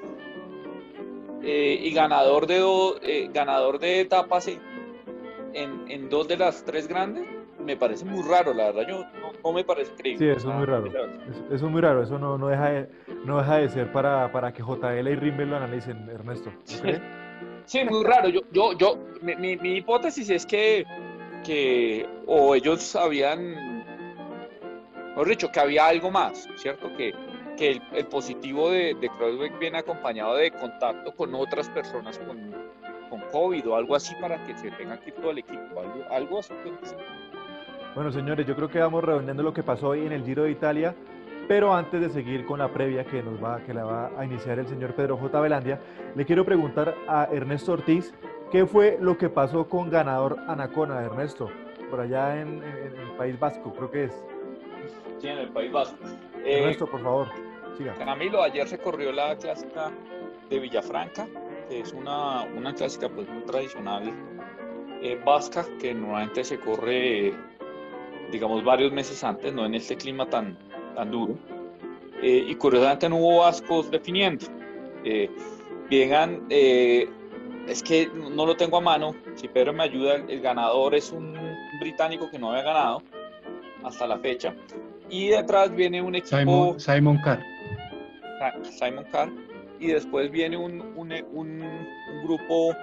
eh, 1.43 1.81
y 1.83 1.93
ganador 1.93 2.47
de, 2.47 3.29
ganador 3.33 3.81
de 3.81 4.01
etapas 4.01 4.49
en, 4.49 4.61
en 5.89 6.09
dos 6.09 6.29
de 6.29 6.37
las 6.37 6.65
tres 6.65 6.87
grandes 6.87 7.27
me 7.65 7.77
parece 7.77 8.05
muy 8.05 8.23
raro, 8.23 8.53
la 8.55 8.73
verdad, 8.73 8.87
yo 8.89 9.05
no, 9.45 9.53
me 9.53 9.65
parece 9.65 9.93
creíble. 9.95 10.19
Sí, 10.19 10.39
eso 10.39 10.51
es 10.51 10.57
muy 10.57 10.67
raro. 10.67 10.87
Eso, 10.87 11.55
es 11.55 11.63
muy 11.63 11.81
raro, 11.81 12.03
eso 12.03 12.19
no, 12.19 12.37
no, 12.39 12.49
deja, 12.49 12.71
de, 12.71 12.89
no 13.25 13.39
deja 13.39 13.57
de 13.59 13.69
ser 13.69 13.93
para, 13.93 14.31
para 14.33 14.53
que 14.53 14.63
JL 14.63 15.09
y 15.09 15.15
Rimmel 15.15 15.51
lo 15.51 15.57
analicen, 15.57 16.09
Ernesto. 16.09 16.51
Sí, 17.65 17.85
muy 17.85 18.05
raro. 18.05 18.29
Yo, 18.29 18.41
yo, 18.53 18.73
yo, 18.77 18.99
mi, 19.21 19.57
mi, 19.57 19.77
hipótesis 19.77 20.31
es 20.31 20.47
que, 20.47 20.85
que 21.45 22.09
o 22.27 22.55
ellos 22.55 22.95
habían, 22.97 23.85
mejor 25.11 25.29
dicho, 25.29 25.51
que 25.51 25.61
había 25.61 25.87
algo 25.87 26.11
más, 26.11 26.49
¿cierto? 26.57 26.93
Que, 26.97 27.13
que 27.57 27.81
el, 27.93 28.07
positivo 28.07 28.71
de, 28.71 28.95
de 28.95 29.09
Kreuzberg 29.11 29.59
viene 29.59 29.79
acompañado 29.79 30.37
de 30.37 30.51
contacto 30.51 31.13
con 31.15 31.35
otras 31.35 31.69
personas 31.71 32.19
con, 32.19 32.53
con 33.13 33.21
COVID 33.31 33.69
o 33.69 33.77
algo 33.77 33.95
así 33.95 34.15
para 34.21 34.43
que 34.45 34.57
se 34.57 34.71
tenga 34.71 34.99
que 34.99 35.13
todo 35.13 35.31
el 35.31 35.39
equipo, 35.39 35.81
algo, 35.81 36.05
algo 36.11 36.39
así. 36.39 36.55
Bueno, 37.95 38.11
señores, 38.11 38.47
yo 38.47 38.57
creo 38.57 38.69
que 38.69 38.79
vamos 38.79 39.05
redondeando 39.05 39.43
lo 39.43 39.53
que 39.53 39.63
pasó 39.63 39.89
hoy 39.89 40.07
en 40.07 40.13
el 40.13 40.25
Giro 40.25 40.45
de 40.45 40.51
Italia, 40.51 40.95
pero 41.49 41.75
antes 41.75 42.01
de 42.01 42.11
seguir 42.11 42.47
con 42.47 42.59
la 42.59 42.69
previa 42.69 43.05
que 43.05 43.23
nos 43.23 43.43
va, 43.43 43.61
que 43.65 43.75
la 43.75 43.85
va 43.85 44.11
a 44.17 44.25
iniciar 44.25 44.59
el 44.59 44.67
señor 44.67 44.95
Pedro 44.95 45.17
J. 45.17 45.41
Velandia, 45.41 45.81
le 46.15 46.25
quiero 46.25 46.45
preguntar 46.45 46.95
a 47.09 47.29
Ernesto 47.31 47.73
Ortiz 47.73 48.15
qué 48.51 48.67
fue 48.67 48.99
lo 49.01 49.17
que 49.19 49.29
pasó 49.29 49.69
con 49.69 49.91
ganador 49.91 50.39
Anacona, 50.47 51.03
Ernesto, 51.03 51.51
por 51.91 52.01
allá 52.01 52.41
en, 52.41 52.63
el 52.63 53.17
País 53.17 53.39
Vasco, 53.39 53.73
creo 53.75 53.91
que 53.91 54.05
es. 54.05 54.25
Sí, 55.19 55.29
en 55.29 55.39
el 55.39 55.49
País 55.51 55.71
Vasco. 55.73 55.99
Ernesto, 56.45 56.87
por 56.87 57.03
favor, 57.03 57.29
siga. 57.77 57.95
Camilo, 57.95 58.43
ayer 58.43 58.67
se 58.67 58.79
corrió 58.79 59.13
la 59.13 59.37
clásica 59.37 59.91
de 60.49 60.59
Villafranca, 60.59 61.27
que 61.69 61.81
es 61.81 61.93
una, 61.93 62.43
una 62.57 62.75
clásica 62.75 63.09
pues 63.09 63.29
muy 63.29 63.43
tradicional 63.43 64.13
eh, 65.03 65.21
vasca, 65.25 65.65
que 65.81 65.95
normalmente 65.95 66.45
se 66.45 66.59
corre 66.59 67.33
digamos, 68.33 68.65
varios 68.65 68.91
meses 68.93 69.23
antes, 69.23 69.53
no 69.53 69.67
en 69.67 69.75
este 69.75 69.97
clima 69.97 70.29
tan, 70.29 70.57
tan 70.95 71.11
duro. 71.11 71.37
Eh, 72.23 72.45
y 72.49 72.55
curiosamente 72.55 73.09
no 73.09 73.17
hubo 73.17 73.39
vascos 73.39 73.91
definiendo. 73.91 74.47
Eh, 75.05 75.29
vengan, 75.91 76.47
eh, 76.49 77.09
es 77.67 77.83
que 77.83 78.09
no 78.09 78.47
lo 78.47 78.57
tengo 78.57 78.77
a 78.77 78.81
mano, 78.81 79.15
si 79.35 79.49
Pedro 79.49 79.73
me 79.73 79.85
ayuda, 79.85 80.17
el, 80.17 80.41
ganador 80.41 80.95
es 80.95 81.11
un 81.13 81.37
británico 81.81 82.31
que 82.31 82.39
no 82.39 82.51
había 82.51 82.63
ganado 82.63 83.03
hasta 83.83 84.07
la 84.07 84.19
fecha. 84.19 84.55
Y 85.11 85.29
detrás 85.29 85.75
viene 85.75 86.01
un 86.01 86.15
equipo... 86.15 86.37
Simon, 86.37 86.81
Simon 86.81 87.19
Carr. 87.19 87.43
Simon 88.63 89.05
Carr. 89.11 89.31
Y 89.79 89.89
después 89.89 90.31
viene 90.31 90.57
un, 90.57 90.81
un, 90.97 91.13
un, 91.33 91.63
un 91.63 92.23
grupo 92.25 92.75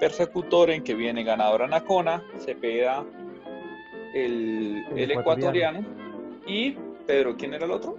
persecutor 0.00 0.70
en 0.70 0.82
que 0.82 0.94
viene 0.94 1.22
ganador 1.22 1.62
Anacona, 1.62 2.22
Cepeda, 2.38 3.04
el, 4.14 4.84
el, 4.96 5.10
ecuatoriano. 5.12 5.84
Y 6.46 6.76
Pedro, 7.08 7.34
¿quién 7.38 7.54
era 7.54 7.64
el 7.64 7.70
otro? 7.70 7.96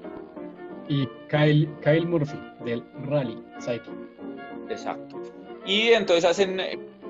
Y 0.88 1.08
Kyle, 1.30 1.68
Kyle 1.82 2.06
Murphy 2.06 2.40
del 2.64 2.84
Rally 3.06 3.44
Cycling. 3.60 4.08
Exacto. 4.70 5.20
Y 5.66 5.90
entonces 5.90 6.26
hacen, 6.26 6.62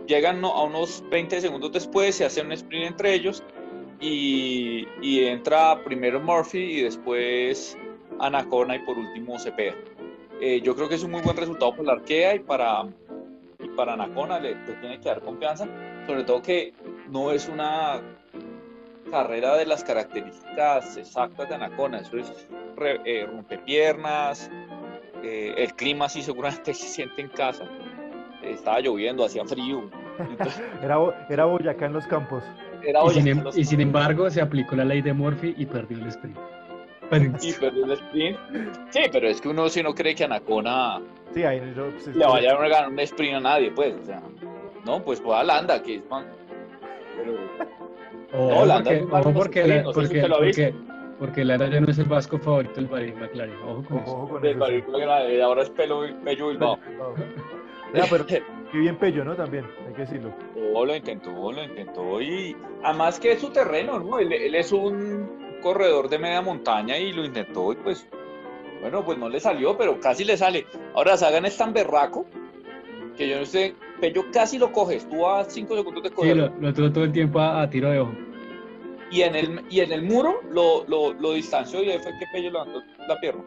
llegan 0.07 0.43
a 0.45 0.63
unos 0.63 1.03
20 1.11 1.41
segundos 1.41 1.73
después, 1.73 2.15
se 2.15 2.23
hace 2.23 2.41
un 2.41 2.53
sprint 2.53 2.85
entre 2.85 3.13
ellos 3.13 3.43
y, 3.99 4.87
y 5.01 5.25
entra 5.25 5.83
primero 5.83 6.21
Murphy 6.21 6.79
y 6.79 6.81
después 6.83 7.77
Anacona 8.19 8.77
y 8.77 8.79
por 8.79 8.97
último 8.97 9.37
Cepeda. 9.37 9.75
Eh, 10.39 10.61
yo 10.61 10.75
creo 10.75 10.87
que 10.87 10.95
es 10.95 11.03
un 11.03 11.11
muy 11.11 11.21
buen 11.21 11.35
resultado 11.35 11.71
para 11.71 11.83
la 11.83 11.93
Arkea 11.93 12.35
y 12.35 12.39
para, 12.39 12.85
y 13.59 13.67
para 13.75 13.93
Anacona 13.93 14.39
le, 14.39 14.55
le, 14.55 14.73
tiene 14.75 15.01
que 15.01 15.09
dar 15.09 15.19
confianza, 15.19 15.67
sobre 16.07 16.23
todo 16.23 16.41
que 16.41 16.73
no 17.09 17.33
es 17.33 17.49
una 17.49 18.01
carrera 19.09 19.55
de 19.55 19.65
las 19.65 19.83
características 19.83 20.97
exactas 20.97 21.49
de 21.49 21.55
Anacona. 21.55 21.99
Eso 21.99 22.17
es 22.17 22.47
eh, 23.05 23.25
rompepiernas, 23.27 24.49
eh, 25.23 25.53
el 25.57 25.73
clima 25.73 26.09
sí 26.09 26.21
seguramente 26.21 26.73
se 26.73 26.87
siente 26.87 27.21
en 27.21 27.29
casa. 27.29 27.65
Estaba 28.41 28.79
lloviendo, 28.79 29.25
hacía 29.25 29.45
frío. 29.45 29.89
era, 30.81 30.97
era 31.29 31.45
Boyacá 31.45 31.85
en 31.85 31.93
los 31.93 32.07
campos. 32.07 32.43
y, 32.83 33.09
sin, 33.13 33.27
em, 33.27 33.43
y 33.55 33.65
sin, 33.65 33.81
embargo 33.81 34.29
se 34.29 34.41
aplicó 34.41 34.75
la 34.75 34.85
ley 34.85 35.01
de 35.01 35.13
Murphy 35.13 35.53
y 35.57 35.65
perdió 35.65 35.97
el 35.97 36.07
sprint. 36.07 36.37
Y 37.41 37.53
perdió 37.53 37.85
el 37.85 37.91
sprint. 37.91 38.37
Sí, 38.91 39.01
pero 39.11 39.27
es 39.27 39.41
que 39.41 39.49
uno 39.49 39.67
si 39.67 39.81
no 39.81 39.93
cree 39.93 40.13
que 40.13 40.25
Anacona 40.25 41.01
sí, 41.33 41.43
ahí, 41.43 41.59
pues, 41.75 42.07
le 42.15 42.25
vaya 42.25 42.51
a 42.51 42.55
ganar 42.55 42.89
un 42.89 42.99
sprint 42.99 43.35
a 43.35 43.39
nadie, 43.39 43.71
pues. 43.71 43.95
O 43.95 44.05
sea, 44.05 44.21
no, 44.85 45.03
pues 45.03 45.19
fue 45.19 45.35
a 45.35 45.43
Landa, 45.43 45.81
que 45.81 45.95
es 45.95 46.03
Pero, 47.17 47.33
Oh, 48.33 48.65
no, 48.65 48.75
porque, 48.75 49.07
ojo 49.11 49.33
porque, 49.33 49.67
la, 49.67 49.83
porque, 49.83 50.21
porque, 50.21 50.73
porque, 51.19 51.45
Lara 51.45 51.67
ya 51.67 51.81
no 51.81 51.87
es 51.87 51.97
el 51.97 52.05
vasco 52.05 52.37
favorito 52.37 52.75
del 52.75 52.87
Bahrein 52.87 53.19
McLaren. 53.19 53.55
Ojo 53.63 53.83
con 53.83 53.97
ojo 53.97 54.39
eso. 54.43 54.59
Con 54.59 54.71
eso 54.71 55.43
ahora 55.43 55.63
es 55.63 55.69
Pelo, 55.71 56.01
Pello 56.23 56.49
Bilbao. 56.49 56.79
Ya, 57.91 58.05
pero 58.07 58.23
qué 58.23 58.43
bien 58.71 58.97
Pello, 58.97 59.25
¿no? 59.25 59.35
También, 59.35 59.65
hay 59.87 59.93
que 59.93 60.01
decirlo. 60.01 60.31
Oh, 60.75 60.85
lo 60.85 60.95
intentó, 60.95 61.51
lo 61.51 61.63
intentó. 61.63 62.21
Y 62.21 62.55
además 62.83 63.19
que 63.19 63.31
es 63.31 63.41
su 63.41 63.49
terreno, 63.49 63.99
¿no? 63.99 64.19
Él, 64.19 64.31
él 64.31 64.53
es 64.53 64.71
un 64.71 65.57
corredor 65.63 66.07
de 66.07 66.19
media 66.19 66.43
montaña 66.43 66.97
y 66.99 67.11
lo 67.11 67.25
intentó 67.25 67.73
y 67.73 67.77
pues, 67.77 68.07
bueno, 68.81 69.03
pues 69.03 69.17
no 69.17 69.27
le 69.27 69.39
salió, 69.39 69.75
pero 69.75 69.99
casi 69.99 70.23
le 70.23 70.37
sale. 70.37 70.67
Ahora 70.93 71.17
Sagan 71.17 71.45
es 71.45 71.57
tan 71.57 71.73
berraco 71.73 72.27
que 73.19 73.27
yo 73.27 73.37
no 73.37 73.45
sé, 73.45 73.75
Pello 73.99 74.23
casi 74.31 74.57
lo 74.57 74.71
coge, 74.71 74.95
estuvo 74.95 75.29
a 75.29 75.43
5 75.43 75.75
segundos 75.75 76.03
de 76.03 76.09
cogerlo. 76.09 76.47
Sí, 76.47 76.53
lo, 76.61 76.73
tuvo 76.73 76.91
todo 76.93 77.03
el 77.03 77.11
tiempo 77.11 77.41
a, 77.41 77.69
tiro 77.69 77.91
de 77.91 77.99
ojo. 77.99 78.13
Y 79.11 79.23
en 79.23 79.35
el, 79.35 79.61
y 79.69 79.81
en 79.81 79.91
el 79.91 80.03
muro 80.03 80.39
lo, 80.49 80.85
lo, 80.87 81.13
lo 81.13 81.33
distanció 81.33 81.83
y 81.83 81.89
ahí 81.89 81.99
fue 81.99 82.13
que 82.17 82.25
Pello 82.31 82.49
levantó 82.49 82.81
la 83.09 83.19
pierna. 83.19 83.43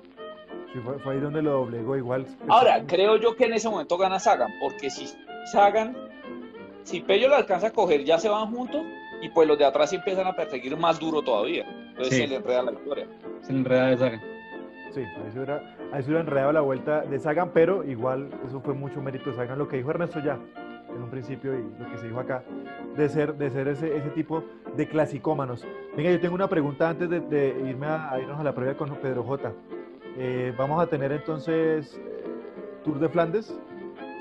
Sí, 0.74 0.78
fue, 0.85 1.14
ahí 1.14 1.20
donde 1.20 1.40
lo 1.40 1.52
doblegó 1.52 1.96
igual. 1.96 2.26
Ahora, 2.48 2.85
creo 2.87 3.16
yo 3.16 3.35
que 3.35 3.44
en 3.46 3.54
ese 3.54 3.70
momento 3.70 3.96
gana 3.96 4.18
Sagan, 4.18 4.52
porque 4.61 4.90
si 4.90 5.08
Sagan, 5.50 5.96
si 6.82 7.00
Pello 7.00 7.28
lo 7.28 7.37
alcanza 7.37 7.68
a 7.68 7.72
coger, 7.72 8.04
ya 8.04 8.18
se 8.18 8.28
van 8.28 8.54
juntos 8.54 8.82
y 9.22 9.30
pues 9.30 9.48
los 9.48 9.56
de 9.56 9.64
atrás 9.64 9.90
empiezan 9.94 10.26
a 10.26 10.37
perseguir 10.37 10.76
más 10.76 11.00
duro 11.00 11.22
todavía. 11.22 11.64
Entonces 11.88 12.18
se 12.18 12.26
le 12.26 12.37
enreda 12.37 12.62
la 12.62 12.72
victoria. 12.72 13.08
Se 13.40 13.52
le 13.52 13.58
enreda 13.61 13.87
de 13.87 13.96
Sagan. 13.96 14.32
Sí, 14.92 15.00
ahí 15.00 15.31
se 15.33 15.38
hubiera, 15.38 15.74
ahí 15.90 16.05
enredado 16.07 16.52
la 16.52 16.61
vuelta 16.61 17.00
de 17.00 17.18
Sagan, 17.18 17.50
pero 17.55 17.83
igual 17.83 18.28
eso 18.46 18.61
fue 18.61 18.74
mucho 18.74 19.00
mérito 19.00 19.31
de 19.31 19.37
Sagan, 19.37 19.59
lo 19.59 19.66
que 19.66 19.78
dijo 19.78 19.90
Ernesto 19.90 20.20
ya 20.20 20.38
en 20.94 21.02
un 21.02 21.09
principio 21.09 21.59
y 21.59 21.62
lo 21.78 21.90
que 21.90 21.96
se 21.96 22.07
dijo 22.09 22.20
acá, 22.20 22.42
de 22.94 23.09
ser, 23.09 23.35
de 23.35 23.50
ser 23.50 23.68
ese, 23.68 23.96
ese 23.96 24.11
tipo 24.11 24.44
de 24.76 24.87
clasicómanos. 24.87 25.66
Venga, 25.96 26.11
yo 26.11 26.20
tengo 26.20 26.35
una 26.35 26.48
pregunta 26.48 26.90
antes 26.90 27.09
de, 27.09 27.57
irme 27.66 27.87
a, 27.87 28.18
irnos 28.20 28.38
a 28.38 28.44
la 28.44 28.55
prueba 28.55 28.74
con 28.74 28.90
Pedro 28.96 29.22
J. 29.22 29.52
Eh, 30.18 30.52
¿Vamos 30.59 30.83
a 30.83 30.87
tener 30.87 31.11
entonces 31.12 31.98
eh, 31.98 32.24
Tour 32.85 32.98
de 32.98 33.09
Flandes? 33.09 33.59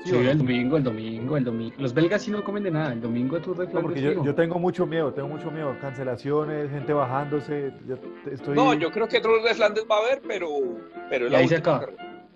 Sí, 0.04 0.16
el 0.16 0.38
domingo, 0.38 0.76
el 0.76 0.84
domingo, 0.84 1.36
el 1.36 1.44
domingo. 1.44 1.74
Los 1.78 1.94
belgas 1.94 2.22
sí 2.22 2.30
no 2.30 2.42
comen 2.42 2.64
de 2.64 2.70
nada. 2.70 2.92
El 2.92 3.00
domingo 3.00 3.40
Tour 3.40 3.56
de 3.56 3.66
Flandes. 3.66 3.82
porque 3.82 4.02
yo, 4.02 4.24
yo, 4.24 4.34
tengo 4.34 4.58
mucho 4.58 4.86
miedo, 4.86 5.12
tengo 5.12 5.28
mucho 5.28 5.50
miedo. 5.50 5.76
Cancelaciones, 5.80 6.70
gente 6.70 6.92
bajándose. 6.92 7.72
Yo 7.86 7.96
estoy... 8.30 8.54
No, 8.54 8.74
yo 8.74 8.90
creo 8.90 9.08
que 9.08 9.20
Tour 9.20 9.42
de 9.42 9.54
Flandes 9.54 9.84
va 9.90 9.96
a 9.96 9.98
haber, 10.00 10.22
pero. 10.26 10.48
pero 11.08 11.28
y 11.28 11.34
ahí 11.34 11.48
se 11.48 11.56
acaba. 11.56 11.86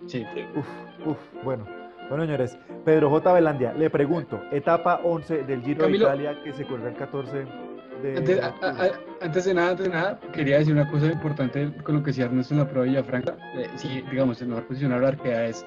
Sí. 0.05 0.25
Uf, 0.55 0.67
uf, 1.05 1.17
bueno. 1.43 1.65
Bueno, 2.09 2.23
señores, 2.23 2.57
Pedro 2.85 3.09
J. 3.09 3.33
Velandia, 3.33 3.73
le 3.73 3.89
pregunto, 3.89 4.39
etapa 4.51 5.01
11 5.03 5.43
del 5.43 5.61
Giro 5.61 5.87
de 5.87 5.97
Italia 5.97 6.41
que 6.41 6.53
se 6.53 6.65
corre 6.65 6.89
el 6.89 6.95
14 6.95 7.45
de... 8.01 8.17
Antes, 9.19 9.45
de 9.45 9.53
nada, 9.53 9.71
antes 9.71 9.85
de 9.85 9.91
nada, 9.91 10.19
quería 10.31 10.59
decir 10.59 10.73
una 10.73 10.89
cosa 10.89 11.07
importante 11.07 11.73
con 11.83 11.95
lo 11.95 12.03
que 12.03 12.11
decía 12.11 12.25
Ernesto 12.25 12.53
en 12.53 12.59
la 12.61 12.65
prueba 12.65 12.85
de 12.85 12.91
Villafranca. 12.91 13.35
Eh, 13.55 13.67
sí, 13.75 14.03
digamos, 14.09 14.41
el 14.41 14.49
mejor 14.49 14.67
posicionado 14.67 15.01
de 15.01 15.07
Arkea 15.07 15.47
es 15.47 15.65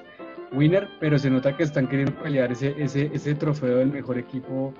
winner, 0.51 0.87
pero 0.99 1.17
se 1.17 1.29
nota 1.29 1.55
que 1.55 1.63
están 1.63 1.87
queriendo 1.87 2.13
pelear 2.21 2.51
ese, 2.51 2.75
ese, 2.77 3.09
ese 3.13 3.35
trofeo 3.35 3.77
del 3.77 3.91
mejor 3.91 4.17
equipo 4.17 4.73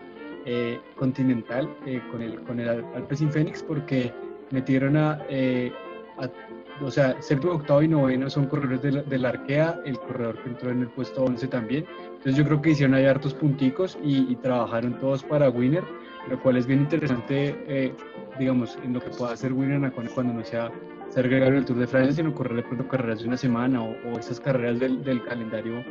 eh, 0.45 0.79
continental 0.95 1.69
eh, 1.85 2.01
con 2.11 2.21
el, 2.21 2.39
con 2.41 2.59
el 2.59 2.69
Alpecin 2.69 3.31
Fénix 3.31 3.61
porque 3.63 4.11
metieron 4.51 4.97
a, 4.97 5.13
a 6.17 6.29
o 6.83 6.89
sea, 6.89 7.15
séptimo, 7.21 7.53
octavo 7.53 7.81
y 7.81 7.87
noveno 7.87 8.29
son 8.29 8.47
corredores 8.47 8.81
de 8.81 9.17
la, 9.17 9.29
Arkea, 9.29 9.79
el 9.85 9.99
corredor 9.99 10.41
que 10.41 10.49
entró 10.49 10.71
en 10.71 10.81
el 10.81 10.87
puesto 10.89 11.23
11 11.23 11.47
también. 11.47 11.85
Entonces 12.05 12.35
yo 12.35 12.45
creo 12.45 12.61
que 12.61 12.71
hicieron 12.71 12.95
ahí 12.95 13.05
hartos 13.05 13.33
punticos 13.33 13.97
y, 14.03 14.35
trabajaron 14.37 14.99
todos 14.99 15.23
para 15.23 15.49
Winner, 15.49 15.83
lo 16.29 16.41
cual 16.41 16.57
es 16.57 16.65
bien 16.65 16.81
interesante, 16.81 17.55
eh, 17.67 17.93
digamos, 18.39 18.77
en 18.83 18.93
lo 18.93 18.99
que 18.99 19.09
pueda 19.11 19.33
hacer 19.33 19.53
Winner 19.53 19.91
cuando 19.91 20.33
no 20.33 20.43
sea 20.43 20.71
ser 21.11 21.29
gregario 21.29 21.59
el 21.59 21.65
Tour 21.65 21.77
de 21.77 21.87
Francia, 21.87 22.13
sino 22.13 22.33
correr 22.33 22.55
de 22.55 22.63
pronto 22.63 22.87
carreras 22.87 23.19
de 23.19 23.27
una 23.27 23.37
semana 23.37 23.83
o, 23.83 24.17
esas 24.17 24.39
carreras 24.39 24.79
del, 24.79 25.23
calendario 25.23 25.83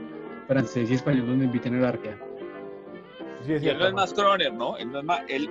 francés 0.48 0.90
y 0.90 0.94
español 0.94 1.26
donde 1.26 1.44
inviten 1.44 1.76
el 1.76 1.84
Arkea. 1.84 2.18
Sí, 3.46 3.52
y 3.60 3.68
él 3.68 3.78
no 3.78 3.86
es 3.86 3.94
más 3.94 4.12
croner, 4.12 4.52
¿no? 4.52 4.76
Él 4.76 4.90
no 4.90 4.98
es, 4.98 5.04
más, 5.04 5.20
él 5.28 5.48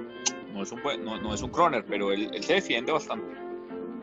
no 0.54 0.64
es 0.64 0.72
un, 0.72 0.82
no, 1.04 1.34
es 1.34 1.42
un 1.42 1.50
croner, 1.50 1.86
pero 1.88 2.12
él, 2.12 2.30
él 2.34 2.44
se 2.44 2.56
defiende 2.56 2.92
bastante. 2.92 3.34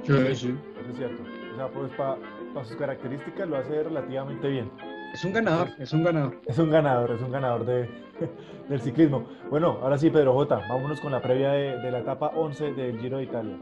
Sí, 0.05 0.13
sí 0.35 0.55
es 0.91 0.97
cierto. 0.97 1.23
O 1.53 1.57
sea, 1.57 1.69
pues 1.69 1.93
para 1.93 2.65
sus 2.65 2.77
características 2.77 3.49
lo 3.49 3.57
hace 3.57 3.83
relativamente 3.83 4.49
bien. 4.49 4.71
Es 5.13 5.25
un 5.25 5.33
ganador, 5.33 5.69
es 5.79 5.93
un 5.93 6.05
ganador. 6.05 6.41
Es 6.47 6.59
un 6.59 6.71
ganador, 6.71 7.11
es 7.13 7.23
un 7.23 7.31
ganador 7.31 7.65
de, 7.65 7.89
del 8.69 8.81
ciclismo. 8.81 9.27
Bueno, 9.51 9.79
ahora 9.83 9.99
sí, 9.99 10.11
Pedro 10.11 10.35
J, 10.35 10.57
vámonos 10.69 11.01
con 11.01 11.13
la 11.13 11.23
previa 11.23 11.53
de, 11.53 11.91
la 11.91 12.01
etapa 12.01 12.29
11 12.35 12.75
del 12.75 12.99
Giro 13.01 13.19
de 13.19 13.25
Italia. 13.25 13.57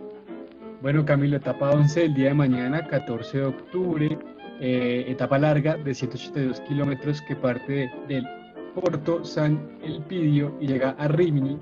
Bueno, 0.84 1.02
Camilo, 1.06 1.38
etapa 1.38 1.70
11 1.70 2.04
el 2.04 2.14
día 2.14 2.28
de 2.28 2.34
mañana, 2.34 2.86
14 2.86 3.38
de 3.38 3.44
octubre, 3.46 4.18
eh, 4.60 5.06
etapa 5.08 5.38
larga 5.38 5.78
de 5.78 5.94
182 5.94 6.60
kilómetros 6.60 7.22
que 7.22 7.34
parte 7.34 7.90
del 8.06 8.26
Porto 8.74 9.24
San 9.24 9.78
Elpidio 9.82 10.54
y 10.60 10.66
llega 10.66 10.90
a 10.98 11.08
Rimini, 11.08 11.58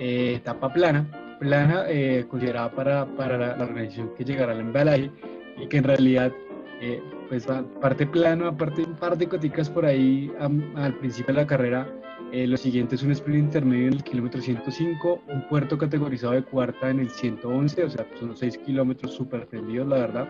eh, 0.00 0.36
etapa 0.36 0.72
plana, 0.72 1.06
plana 1.38 1.84
eh, 1.88 2.24
considerada 2.26 2.70
para, 2.70 3.04
para 3.04 3.36
la, 3.36 3.62
organización 3.62 4.14
que 4.16 4.24
llegará 4.24 4.52
al 4.52 4.60
embalaje 4.60 5.10
y 5.58 5.66
que 5.68 5.76
en 5.76 5.84
realidad 5.84 6.32
eh, 6.80 7.02
pues 7.34 7.48
parte 7.80 8.06
plano, 8.06 8.46
aparte 8.46 8.82
un 8.82 8.94
par 8.94 9.18
de 9.18 9.28
coticas 9.28 9.68
por 9.68 9.84
ahí 9.84 10.32
al 10.76 10.94
principio 10.98 11.34
de 11.34 11.40
la 11.40 11.46
carrera. 11.46 11.88
Eh, 12.30 12.46
lo 12.46 12.56
siguiente 12.56 12.94
es 12.94 13.02
un 13.02 13.10
sprint 13.10 13.46
intermedio 13.46 13.88
en 13.88 13.94
el 13.94 14.04
kilómetro 14.04 14.40
105, 14.40 15.22
un 15.26 15.48
puerto 15.48 15.76
categorizado 15.76 16.34
de 16.34 16.44
cuarta 16.44 16.90
en 16.90 17.00
el 17.00 17.10
111, 17.10 17.84
o 17.84 17.90
sea, 17.90 18.06
son 18.20 18.36
6 18.36 18.58
kilómetros 18.58 19.14
súper 19.14 19.46
tendidos, 19.46 19.88
la 19.88 19.96
verdad. 19.96 20.28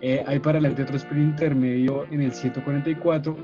Eh, 0.00 0.24
hay 0.26 0.40
para 0.40 0.58
adelante 0.58 0.82
otro 0.82 0.96
sprint 0.96 1.30
intermedio 1.30 2.06
en 2.10 2.22
el 2.22 2.32
144, 2.32 3.36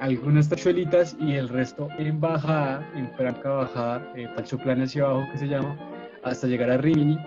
algunas 0.00 0.48
tachuelitas 0.48 1.16
y 1.20 1.34
el 1.34 1.50
resto 1.50 1.88
en 1.98 2.18
bajada, 2.18 2.90
en 2.94 3.10
franca 3.12 3.50
bajada, 3.50 4.10
falso 4.36 4.56
plano 4.56 4.84
hacia 4.84 5.04
abajo 5.04 5.26
que 5.32 5.38
se 5.38 5.48
llama, 5.48 5.76
hasta 6.22 6.46
llegar 6.46 6.70
a 6.70 6.78
Rimini. 6.78 7.18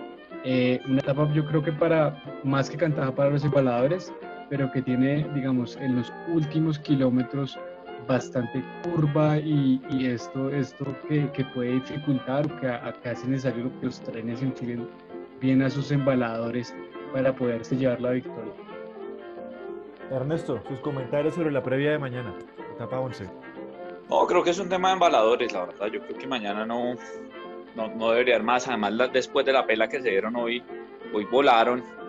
Eh, 0.44 0.80
una 0.88 0.98
etapa 0.98 1.32
yo 1.32 1.46
creo 1.46 1.62
que 1.62 1.70
para 1.70 2.20
más 2.42 2.68
que 2.68 2.76
cantada 2.76 3.14
para 3.14 3.30
los 3.30 3.44
embaladores, 3.44 4.12
pero 4.52 4.70
que 4.70 4.82
tiene, 4.82 5.26
digamos, 5.32 5.76
en 5.76 5.96
los 5.96 6.12
últimos 6.28 6.78
kilómetros 6.78 7.58
bastante 8.06 8.62
curva 8.82 9.38
y, 9.38 9.80
y 9.88 10.08
esto, 10.08 10.50
esto 10.50 10.84
que, 11.08 11.30
que, 11.32 11.42
puede 11.42 11.70
dificultar 11.70 12.44
o 12.44 12.60
que, 12.60 13.00
que 13.02 13.08
hace 13.08 13.26
necesario 13.28 13.72
que 13.80 13.86
los 13.86 13.98
trenes 14.02 14.42
enfilen 14.42 14.86
bien 15.40 15.62
a 15.62 15.70
sus 15.70 15.90
embaladores 15.90 16.74
para 17.14 17.34
poderse 17.34 17.76
llevar 17.76 18.02
la 18.02 18.10
victoria. 18.10 18.52
Ernesto, 20.10 20.62
sus 20.68 20.80
comentarios 20.80 21.34
sobre 21.34 21.50
la 21.50 21.62
previa 21.62 21.92
de 21.92 21.98
mañana, 21.98 22.34
etapa 22.74 23.00
11. 23.00 23.30
No, 24.10 24.26
creo 24.26 24.44
que 24.44 24.50
es 24.50 24.58
un 24.58 24.68
tema 24.68 24.88
de 24.88 24.94
embaladores, 24.94 25.50
la 25.50 25.64
verdad. 25.64 25.86
Yo 25.86 26.02
creo 26.02 26.18
que 26.18 26.26
mañana 26.26 26.66
no, 26.66 26.92
no, 27.74 27.88
no 27.88 28.10
debería 28.10 28.34
haber 28.34 28.44
más. 28.44 28.68
Además, 28.68 28.92
después 29.14 29.46
de 29.46 29.54
la 29.54 29.64
pela 29.64 29.88
que 29.88 30.02
se 30.02 30.10
dieron 30.10 30.36
hoy, 30.36 30.62
hoy 31.14 31.24
volaron. 31.24 32.01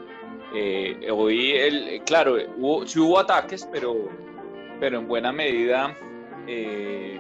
Eh, 0.54 1.10
hoy, 1.12 1.52
el, 1.54 2.02
claro, 2.06 2.38
sí 2.86 3.00
hubo 3.00 3.20
ataques, 3.20 3.68
pero, 3.72 4.10
pero 4.80 5.00
en 5.00 5.08
buena 5.08 5.32
medida, 5.32 5.96
eh, 6.48 7.20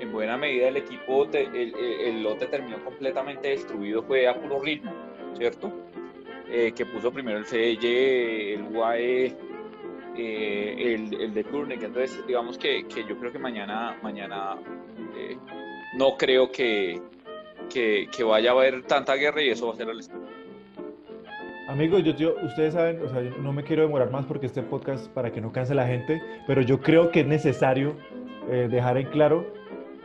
en 0.00 0.12
buena 0.12 0.38
medida 0.38 0.68
el 0.68 0.78
equipo, 0.78 1.28
el, 1.32 2.22
lote 2.22 2.46
terminó 2.46 2.82
completamente 2.82 3.48
destruido, 3.48 4.02
fue 4.02 4.26
a 4.26 4.34
puro 4.34 4.60
ritmo, 4.60 4.92
¿cierto? 5.36 5.70
Eh, 6.48 6.72
que 6.72 6.86
puso 6.86 7.12
primero 7.12 7.38
el 7.38 7.44
FDJ, 7.44 8.54
el 8.54 8.62
UAE, 8.74 9.36
el, 10.16 11.14
el, 11.20 11.34
de 11.34 11.44
Kurnik. 11.44 11.82
Entonces, 11.82 12.26
digamos 12.26 12.56
que, 12.56 12.86
que, 12.88 13.04
yo 13.06 13.18
creo 13.18 13.30
que 13.30 13.38
mañana, 13.38 13.98
mañana 14.02 14.56
no 15.94 16.16
creo 16.16 16.50
que, 16.50 17.00
que, 17.70 18.24
vaya 18.24 18.50
a 18.50 18.52
haber 18.54 18.82
tanta 18.84 19.14
guerra 19.14 19.42
y 19.42 19.50
eso 19.50 19.68
va 19.68 19.74
a 19.74 19.76
ser 19.76 19.88
el 19.88 20.00
Amigos, 21.70 22.02
yo, 22.02 22.34
ustedes 22.42 22.74
saben, 22.74 23.00
o 23.00 23.08
sea, 23.08 23.22
no 23.40 23.52
me 23.52 23.62
quiero 23.62 23.82
demorar 23.82 24.10
más 24.10 24.26
porque 24.26 24.46
este 24.46 24.60
podcast 24.60 25.06
para 25.10 25.30
que 25.30 25.40
no 25.40 25.52
canse 25.52 25.72
la 25.72 25.86
gente, 25.86 26.20
pero 26.44 26.62
yo 26.62 26.80
creo 26.80 27.12
que 27.12 27.20
es 27.20 27.26
necesario 27.28 27.94
eh, 28.50 28.66
dejar 28.68 28.98
en 28.98 29.06
claro 29.06 29.46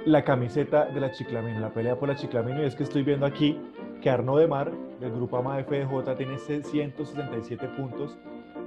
la 0.06 0.24
camiseta 0.24 0.86
de 0.86 1.00
la 1.00 1.10
Chiclamino, 1.10 1.60
la 1.60 1.74
pelea 1.74 1.96
por 1.96 2.08
la 2.08 2.16
Chiclamino, 2.16 2.62
y 2.62 2.68
es 2.68 2.76
que 2.76 2.84
estoy 2.84 3.02
viendo 3.02 3.26
aquí 3.26 3.60
que 4.00 4.12
Arno 4.12 4.38
de 4.38 4.46
Mar, 4.46 4.72
del 5.00 5.12
grupo 5.14 5.38
AMA 5.38 5.64
FDJ, 5.64 6.16
tiene 6.16 6.38
167 6.38 7.68
puntos, 7.70 8.16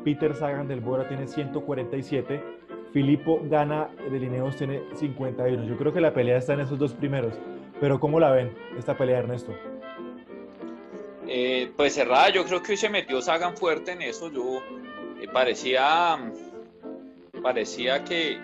Peter 0.03 0.35
Sagan 0.35 0.67
del 0.67 0.81
Bora 0.81 1.07
tiene 1.07 1.29
147, 1.29 2.43
Filippo 2.93 3.41
Gana 3.45 3.91
de 4.11 4.19
Lineos 4.19 4.57
tiene 4.57 4.83
51. 4.95 5.67
Yo 5.67 5.77
creo 5.77 5.93
que 5.93 6.01
la 6.01 6.13
pelea 6.13 6.39
está 6.39 6.55
en 6.55 6.61
esos 6.61 6.81
dos 6.81 6.95
primeros. 6.95 7.35
Pero 7.81 8.01
¿cómo 8.01 8.19
la 8.19 8.33
ven 8.33 8.51
esta 8.77 8.97
pelea, 8.97 9.19
Ernesto? 9.19 9.53
Eh, 11.41 11.71
pues 11.77 11.95
cerrada, 11.95 12.31
yo 12.31 12.45
creo 12.45 12.61
que 12.61 12.73
hoy 12.73 12.77
se 12.77 12.89
metió 12.89 13.23
Sagan 13.23 13.57
fuerte 13.57 13.93
en 13.93 14.03
eso. 14.03 14.29
Yo 14.33 14.61
eh, 15.21 15.29
parecía 15.33 16.19
parecía 17.41 18.03
que, 18.03 18.41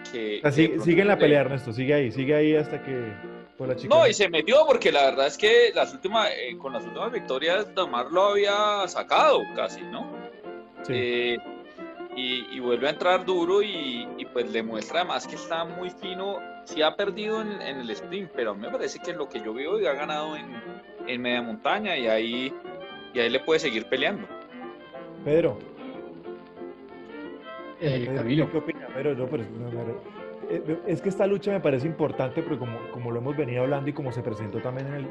sigue 0.84 1.02
en 1.02 1.08
la 1.08 1.18
pelea, 1.18 1.40
Ernesto, 1.40 1.72
sigue 1.72 1.94
ahí, 1.94 2.12
sigue 2.12 2.36
ahí 2.36 2.54
hasta 2.54 2.80
que 2.80 3.12
la 3.58 3.74
chica. 3.74 3.92
No, 3.92 4.06
y 4.06 4.14
se 4.14 4.28
metió 4.28 4.64
porque 4.64 4.92
la 4.92 5.06
verdad 5.06 5.26
es 5.26 5.36
que 5.36 5.72
las 5.74 5.92
últimas, 5.92 6.30
eh, 6.30 6.56
con 6.56 6.72
las 6.72 6.84
últimas 6.84 7.10
victorias, 7.10 7.74
Damar 7.74 8.12
lo 8.12 8.26
había 8.26 8.86
sacado 8.86 9.40
casi, 9.56 9.82
¿no? 9.82 10.08
Sí 10.86 11.36
y, 12.16 12.60
vuelve 12.60 12.86
a 12.88 12.90
entrar 12.90 13.24
duro 13.24 13.62
y, 13.62 14.26
pues 14.32 14.50
le 14.50 14.62
muestra 14.62 15.00
además 15.00 15.26
que 15.26 15.36
está 15.36 15.64
muy 15.64 15.90
fino. 15.90 16.38
Sí 16.64 16.82
ha 16.82 16.96
perdido 16.96 17.42
en, 17.42 17.60
el 17.60 17.90
sprint, 17.90 18.30
pero 18.34 18.52
a 18.52 18.54
mí 18.54 18.60
me 18.60 18.70
parece 18.70 18.98
que 18.98 19.12
lo 19.12 19.28
que 19.28 19.40
yo 19.40 19.52
veo 19.52 19.76
ha 19.88 19.92
ganado 19.92 20.36
en, 20.36 21.20
media 21.20 21.42
montaña 21.42 21.96
y 21.96 22.06
ahí, 22.06 22.54
y 23.14 23.20
ahí 23.20 23.30
le 23.30 23.40
puede 23.40 23.60
seguir 23.60 23.86
peleando. 23.86 24.26
Pedro. 25.24 25.58
Eh, 27.80 28.10
Camilo. 28.14 28.50
¿Qué 28.50 28.58
opina? 28.58 28.88
Pero 28.94 29.28
pues, 29.28 29.46
eh, 30.50 30.78
es 30.86 31.00
que 31.00 31.08
esta 31.08 31.26
lucha 31.26 31.52
me 31.52 31.60
parece 31.60 31.86
importante 31.86 32.42
porque 32.42 32.58
como, 32.58 32.78
como 32.90 33.10
lo 33.10 33.20
hemos 33.20 33.36
venido 33.36 33.62
hablando 33.62 33.88
y 33.88 33.92
como 33.92 34.12
se 34.12 34.22
presentó 34.22 34.58
también 34.60 34.88
en 34.88 34.94
el, 34.94 35.06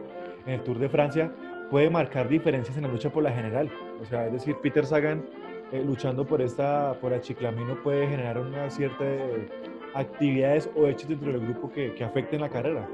en 0.46 0.54
el 0.54 0.62
Tour 0.62 0.80
de 0.80 0.90
Francia, 0.90 1.32
puede 1.72 1.90
marcar 1.90 2.28
diferencias 2.28 2.76
en 2.78 2.84
la 2.84 2.90
lucha 2.90 3.10
por 3.10 3.24
la 3.24 3.32
general. 3.32 3.70
O 4.02 4.06
sea, 4.06 4.28
es 4.28 4.34
decir, 4.34 4.56
Peter 4.62 4.86
Sagan 4.86 5.24
eh, 5.72 5.84
luchando 5.84 6.26
por 6.26 6.42
esta, 6.42 6.94
por 7.02 7.14
Achiclamino 7.14 7.82
puede 7.82 8.08
generar 8.08 8.38
una 8.38 8.70
cierta 8.70 9.06
eh, 9.06 9.50
actividades 9.96 10.70
o 10.76 10.88
hechos 10.88 11.10
dentro 11.10 11.32
del 11.32 11.42
grupo 11.42 11.72
que, 11.72 11.96
que, 11.96 12.04
afecten 12.04 12.42
la 12.42 12.50
carrera. 12.50 12.88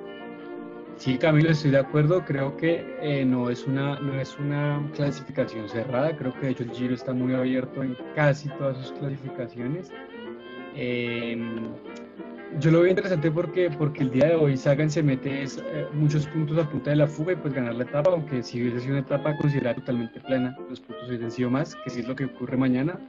Sí, 1.00 1.18
Camilo, 1.18 1.50
estoy 1.50 1.72
de 1.72 1.80
acuerdo. 1.80 2.26
Creo 2.26 2.58
que 2.58 2.86
eh, 3.02 3.24
no, 3.24 3.50
es 3.50 3.66
una, 3.66 3.98
no 4.02 4.20
es 4.20 4.38
una 4.38 4.86
clasificación 4.94 5.70
cerrada. 5.70 6.14
Creo 6.18 6.34
que 6.34 6.48
de 6.48 6.52
hecho 6.52 6.64
el 6.64 6.72
Giro 6.72 6.94
está 6.94 7.14
muy 7.14 7.34
abierto 7.34 7.82
en 7.82 7.96
casi 8.16 8.50
todas 8.50 8.78
sus 8.80 8.92
clasificaciones. 9.00 9.94
Em, 10.76 11.70
Yo 12.58 12.72
lo 12.72 12.82
veo 12.82 12.90
interesante 12.90 13.30
porque, 13.30 13.70
porque 13.70 14.04
el 14.04 14.12
día 14.12 14.30
de 14.30 14.36
hoy 14.36 14.58
Sagan 14.58 14.90
se 14.90 15.04
mete 15.04 15.44
eh, 15.44 15.88
muchos 15.94 16.26
puntos 16.26 16.58
a 16.58 16.68
punta 16.68 16.90
de 16.90 16.96
la 16.96 17.08
fuga 17.08 17.34
y 17.34 17.36
pues 17.36 17.54
ganar 17.54 17.76
la 17.76 17.84
etapa, 17.84 18.10
aunque 18.12 18.42
si 18.42 18.62
hubiese 18.62 18.80
sido 18.80 18.94
una 18.94 19.02
etapa 19.02 19.38
considerada 19.38 19.76
totalmente 19.76 20.20
plana, 20.20 20.58
los 20.68 20.80
puntos 20.80 21.08
hubiesen 21.08 21.30
sido 21.32 21.52
más, 21.52 21.76
que 21.76 21.90
si 21.92 22.00
es 22.00 22.08
lo 22.08 22.16
que 22.16 22.26
ocurre 22.26 22.58
mañana. 22.58 23.00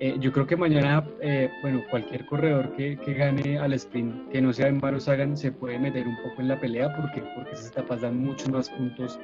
Eh, 0.00 0.16
yo 0.18 0.32
creo 0.32 0.46
que 0.46 0.56
mañana, 0.56 1.04
eh, 1.20 1.48
bueno, 1.62 1.80
cualquier 1.90 2.26
corredor 2.26 2.72
que, 2.72 2.96
que, 2.96 3.14
gane 3.14 3.56
al 3.56 3.72
sprint, 3.74 4.30
que 4.30 4.42
no 4.42 4.52
sea 4.52 4.66
en 4.66 4.78
Maro 4.78 4.98
Sagan, 4.98 5.36
se 5.36 5.52
puede 5.52 5.78
meter 5.78 6.06
un 6.06 6.16
poco 6.16 6.40
en 6.40 6.48
la 6.48 6.58
pelea 6.58 6.94
porque, 6.96 7.22
porque 7.36 7.52
esas 7.52 7.68
etapas 7.68 8.00
dan 8.00 8.18
muchos 8.18 8.50
más 8.50 8.68
puntos 8.68 9.20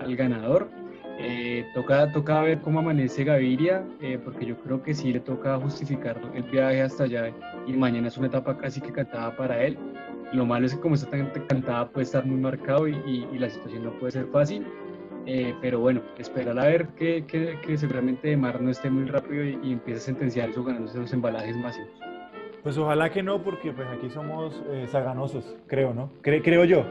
al 0.00 0.16
ganador. 0.16 0.68
Eh, 1.18 1.64
toca, 1.72 2.12
toca 2.12 2.42
ver 2.42 2.60
cómo 2.60 2.80
amanece 2.80 3.24
Gaviria, 3.24 3.82
eh, 4.00 4.18
porque 4.22 4.44
yo 4.44 4.56
creo 4.58 4.82
que 4.82 4.94
sí 4.94 5.12
le 5.12 5.20
toca 5.20 5.58
justificar 5.58 6.20
el 6.34 6.42
viaje 6.42 6.82
hasta 6.82 7.04
allá 7.04 7.32
y 7.66 7.72
mañana 7.72 8.08
es 8.08 8.18
una 8.18 8.26
etapa 8.26 8.58
casi 8.58 8.80
que 8.80 8.92
cantada 8.92 9.34
para 9.34 9.62
él. 9.62 9.78
Lo 10.32 10.44
malo 10.44 10.66
es 10.66 10.74
que 10.74 10.80
como 10.80 10.94
está 10.94 11.08
tan 11.10 11.30
cantada 11.46 11.88
puede 11.88 12.04
estar 12.04 12.26
muy 12.26 12.38
marcado 12.38 12.86
y, 12.88 13.26
la 13.38 13.48
situación 13.48 13.84
no 13.84 13.92
puede 13.98 14.12
ser 14.12 14.26
fácil. 14.26 14.66
Eh, 15.28 15.54
pero 15.60 15.80
bueno, 15.80 16.02
esperar 16.18 16.56
a 16.58 16.66
ver 16.66 16.88
que, 16.88 17.24
que, 17.26 17.76
seguramente 17.76 18.36
Mar 18.36 18.60
no 18.60 18.70
esté 18.70 18.90
muy 18.90 19.06
rápido 19.06 19.44
y, 19.44 19.72
empiece 19.72 19.98
a 19.98 20.02
sentenciar 20.02 20.50
eso 20.50 20.62
ganándose 20.62 20.98
los 20.98 21.12
embalajes 21.12 21.56
máximos. 21.56 21.90
Pues 22.62 22.76
ojalá 22.76 23.10
que 23.10 23.22
no, 23.22 23.42
porque 23.42 23.72
pues 23.72 23.88
aquí 23.88 24.10
somos 24.10 24.62
saganosos, 24.88 25.56
creo, 25.66 25.94
¿no? 25.94 26.10
creo 26.22 26.64
yo. 26.64 26.84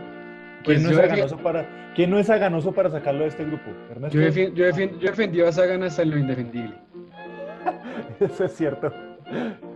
¿Quién, 0.65 0.84
pues 0.84 0.84
no 0.84 0.89
es 0.91 1.12
aganoso 1.12 1.38
para, 1.38 1.93
¿Quién 1.95 2.10
no 2.10 2.19
es 2.19 2.30
aganoso 2.30 2.71
para 2.71 2.89
sacarlo 2.89 3.21
de 3.21 3.28
este 3.28 3.45
grupo? 3.45 3.71
Yo, 4.10 4.19
defiendo, 4.19 4.56
yo, 4.56 4.65
defiendo, 4.65 4.99
yo 4.99 5.10
defendí 5.10 5.41
a 5.41 5.51
Sagan 5.51 5.84
hasta 5.84 6.04
lo 6.04 6.17
indefendible. 6.17 6.75
Eso 8.19 8.45
es 8.45 8.51
cierto. 8.54 8.91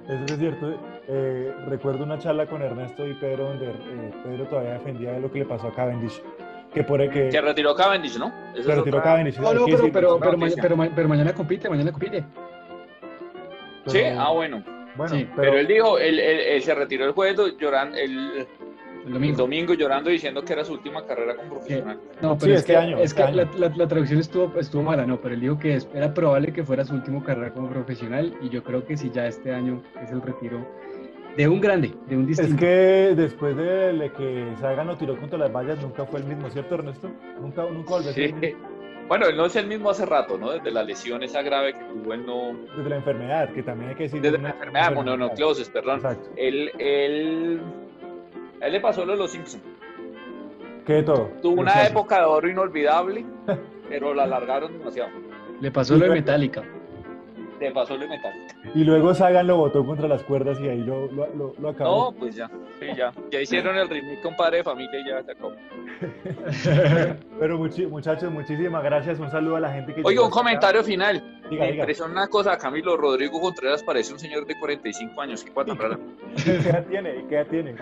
Eso 0.08 0.26
es 0.26 0.38
cierto. 0.38 0.80
Eh, 1.08 1.54
recuerdo 1.68 2.04
una 2.04 2.18
charla 2.18 2.48
con 2.48 2.62
Ernesto 2.62 3.08
y 3.08 3.14
Pedro 3.16 3.46
donde 3.46 3.68
eh, 3.68 4.12
Pedro 4.24 4.46
todavía 4.48 4.74
defendía 4.74 5.12
de 5.14 5.22
lo 5.22 5.32
que 5.32 5.40
le 5.40 5.46
pasó 5.46 5.68
a 5.68 5.74
Cavendish. 5.74 6.22
Que, 6.74 6.84
por 6.84 7.02
el 7.02 7.10
que... 7.10 7.32
Se 7.32 7.42
retiró 7.42 7.74
Cavendish, 7.76 8.18
¿no? 8.18 8.32
se 8.56 8.76
retiró 8.76 9.02
Cavendish. 9.02 9.40
No, 9.40 9.54
no, 9.54 9.66
pero, 9.66 9.92
pero, 9.92 10.20
pero, 10.20 10.78
pero, 10.96 11.08
mañana 11.08 11.34
compite, 11.34 11.70
mañana 11.70 11.92
compite. 11.92 12.24
sí, 13.88 14.02
ah, 14.18 14.32
bueno. 14.32 14.64
Bueno, 14.96 15.16
pero... 15.36 15.58
él 15.58 15.68
dijo, 15.68 15.98
él, 15.98 16.20
él, 16.20 16.62
se 16.62 16.76
retiró 16.76 17.06
el 17.06 17.14
jueves 17.14 17.56
llorando, 17.58 17.98
el, 19.06 19.24
el 19.24 19.36
domingo. 19.36 19.74
llorando 19.74 20.10
diciendo 20.10 20.44
que 20.44 20.54
era 20.54 20.64
su 20.64 20.74
última 20.74 21.06
carrera 21.06 21.36
como 21.36 21.56
profesional. 21.56 22.00
No, 22.22 22.38
pero 22.38 22.54
es, 22.54 22.60
este 22.60 22.74
que, 22.74 22.78
año, 22.78 22.98
es 22.98 23.12
este 23.12 23.26
que 23.26 23.32
La, 23.32 23.70
la, 23.70 23.88
traducción 23.88 24.20
estuvo, 24.20 24.60
estuvo 24.60 24.84
mala, 24.84 25.06
no, 25.06 25.20
pero 25.20 25.36
él 25.36 25.42
dijo 25.42 25.60
que 25.60 25.80
era 25.94 26.14
probable 26.14 26.54
que 26.54 26.64
fuera 26.64 26.84
su 26.86 26.94
última 26.94 27.24
carrera 27.24 27.54
como 27.54 27.70
profesional 27.70 28.36
y 28.42 28.50
yo 28.50 28.64
creo 28.64 28.86
que 28.86 28.98
si 28.98 29.10
ya 29.10 29.28
este 29.28 29.54
año 29.54 29.82
es 30.02 30.12
el 30.12 30.22
retiro 30.22 30.66
de 31.38 31.48
un 31.48 31.62
grande, 31.62 31.94
de 32.08 32.18
un 32.18 32.26
distinto. 32.26 32.54
Es 32.54 32.60
que 32.60 33.16
después 33.16 33.56
de 33.56 34.12
que 34.18 34.54
Sagan 34.60 34.88
lo 34.88 34.98
tiró 34.98 35.18
contra 35.18 35.40
las 35.40 35.52
vallas 35.52 35.82
nunca 35.82 36.06
fue 36.06 36.20
el 36.20 36.26
mismo, 36.26 36.50
¿cierto 36.50 36.76
Ernesto? 36.76 37.10
Nunca, 37.40 37.64
nunca 37.64 37.92
volvió 37.92 38.12
sí. 38.12 38.34
Bueno, 39.08 39.26
él 39.26 39.38
no 39.38 39.46
es 39.48 39.56
el 39.56 39.66
mismo 39.66 39.90
hace 39.90 40.06
rato, 40.06 40.38
¿no? 40.38 40.52
Desde 40.52 40.70
la 40.70 40.84
lesión 40.84 41.24
esa 41.24 41.42
grave 41.42 41.74
que 41.74 41.84
tuvo, 41.86 42.14
él 42.14 42.26
no... 42.28 42.56
Desde 42.78 42.90
la 42.92 42.98
enfermedad, 42.98 43.52
que 43.54 43.64
también 43.64 43.90
hay 43.90 43.96
que 43.96 44.04
decir... 44.04 44.22
Desde 44.22 44.38
la 44.38 44.52
enfermedad, 44.52 44.94
mononocleosis, 44.94 45.68
perdón. 45.70 45.96
Exacto. 45.96 46.30
Él, 46.36 46.72
él 46.78 47.60
a 48.62 48.66
él 48.66 48.74
le 48.74 48.80
pasó 48.80 49.06
lo 49.06 49.14
de 49.14 49.20
los 49.20 49.32
Simpsons. 49.32 49.64
¿Qué 50.86 51.04
todo? 51.04 51.30
Tuvo 51.42 51.62
una 51.62 51.86
época 51.86 52.20
de 52.20 52.26
oro 52.26 52.50
inolvidable, 52.50 53.26
pero 53.90 54.14
la 54.14 54.24
alargaron 54.24 54.78
demasiado. 54.78 55.12
Le 55.62 55.72
pasó 55.72 55.96
lo 55.96 56.06
de 56.06 56.12
Metallica. 56.12 56.64
Le 57.60 57.72
pasó 57.72 57.94
lo 57.96 58.02
de 58.02 58.08
Metallica. 58.08 58.56
Y 58.74 58.84
luego 58.84 59.14
Sagan 59.14 59.48
lo 59.48 59.58
botó 59.58 59.86
contra 59.86 60.08
las 60.08 60.24
cuerdas 60.24 60.60
y 60.60 60.68
ahí 60.68 60.80
lo, 60.80 61.08
lo, 61.12 61.54
lo, 61.60 61.70
acabó. 61.70 62.12
No, 62.12 62.18
pues 62.18 62.36
ya, 62.36 62.50
sí, 62.80 62.88
ya. 62.98 63.14
Ya 63.30 63.42
hicieron 63.42 63.78
el 63.78 63.88
remake 63.88 64.22
con 64.22 64.36
Padre 64.36 64.58
de 64.58 64.64
Familia 64.64 65.00
y 65.00 65.10
ya 65.10 65.24
se 65.24 65.32
acabó. 65.32 65.54
pero 67.40 67.58
muchachos, 67.58 68.32
muchísimas 68.32 68.84
gracias. 68.84 69.20
Un 69.20 69.30
saludo 69.30 69.58
a 69.58 69.60
la 69.60 69.72
gente 69.72 69.94
que... 69.94 70.02
Oiga, 70.04 70.24
un 70.24 70.32
comentario 70.32 70.84
final. 70.84 71.42
Diga, 71.50 71.66
Me 71.66 71.76
impresiona 71.76 72.12
una 72.12 72.28
cosa, 72.28 72.58
Camilo 72.58 72.98
Rodrigo 72.98 73.40
Contreras 73.40 73.84
parece 73.84 74.14
un 74.14 74.20
señor 74.20 74.46
de 74.46 74.58
45 74.58 75.22
años. 75.22 75.44
¿Qué 75.44 75.52
cuatro 75.52 75.76
¿Y 76.36 76.42
qué 76.42 76.52
edad 76.52 76.86
tiene? 76.86 77.16
¿Y 77.18 77.24
qué 77.24 77.36
edad 77.36 77.48
tiene? 77.48 77.76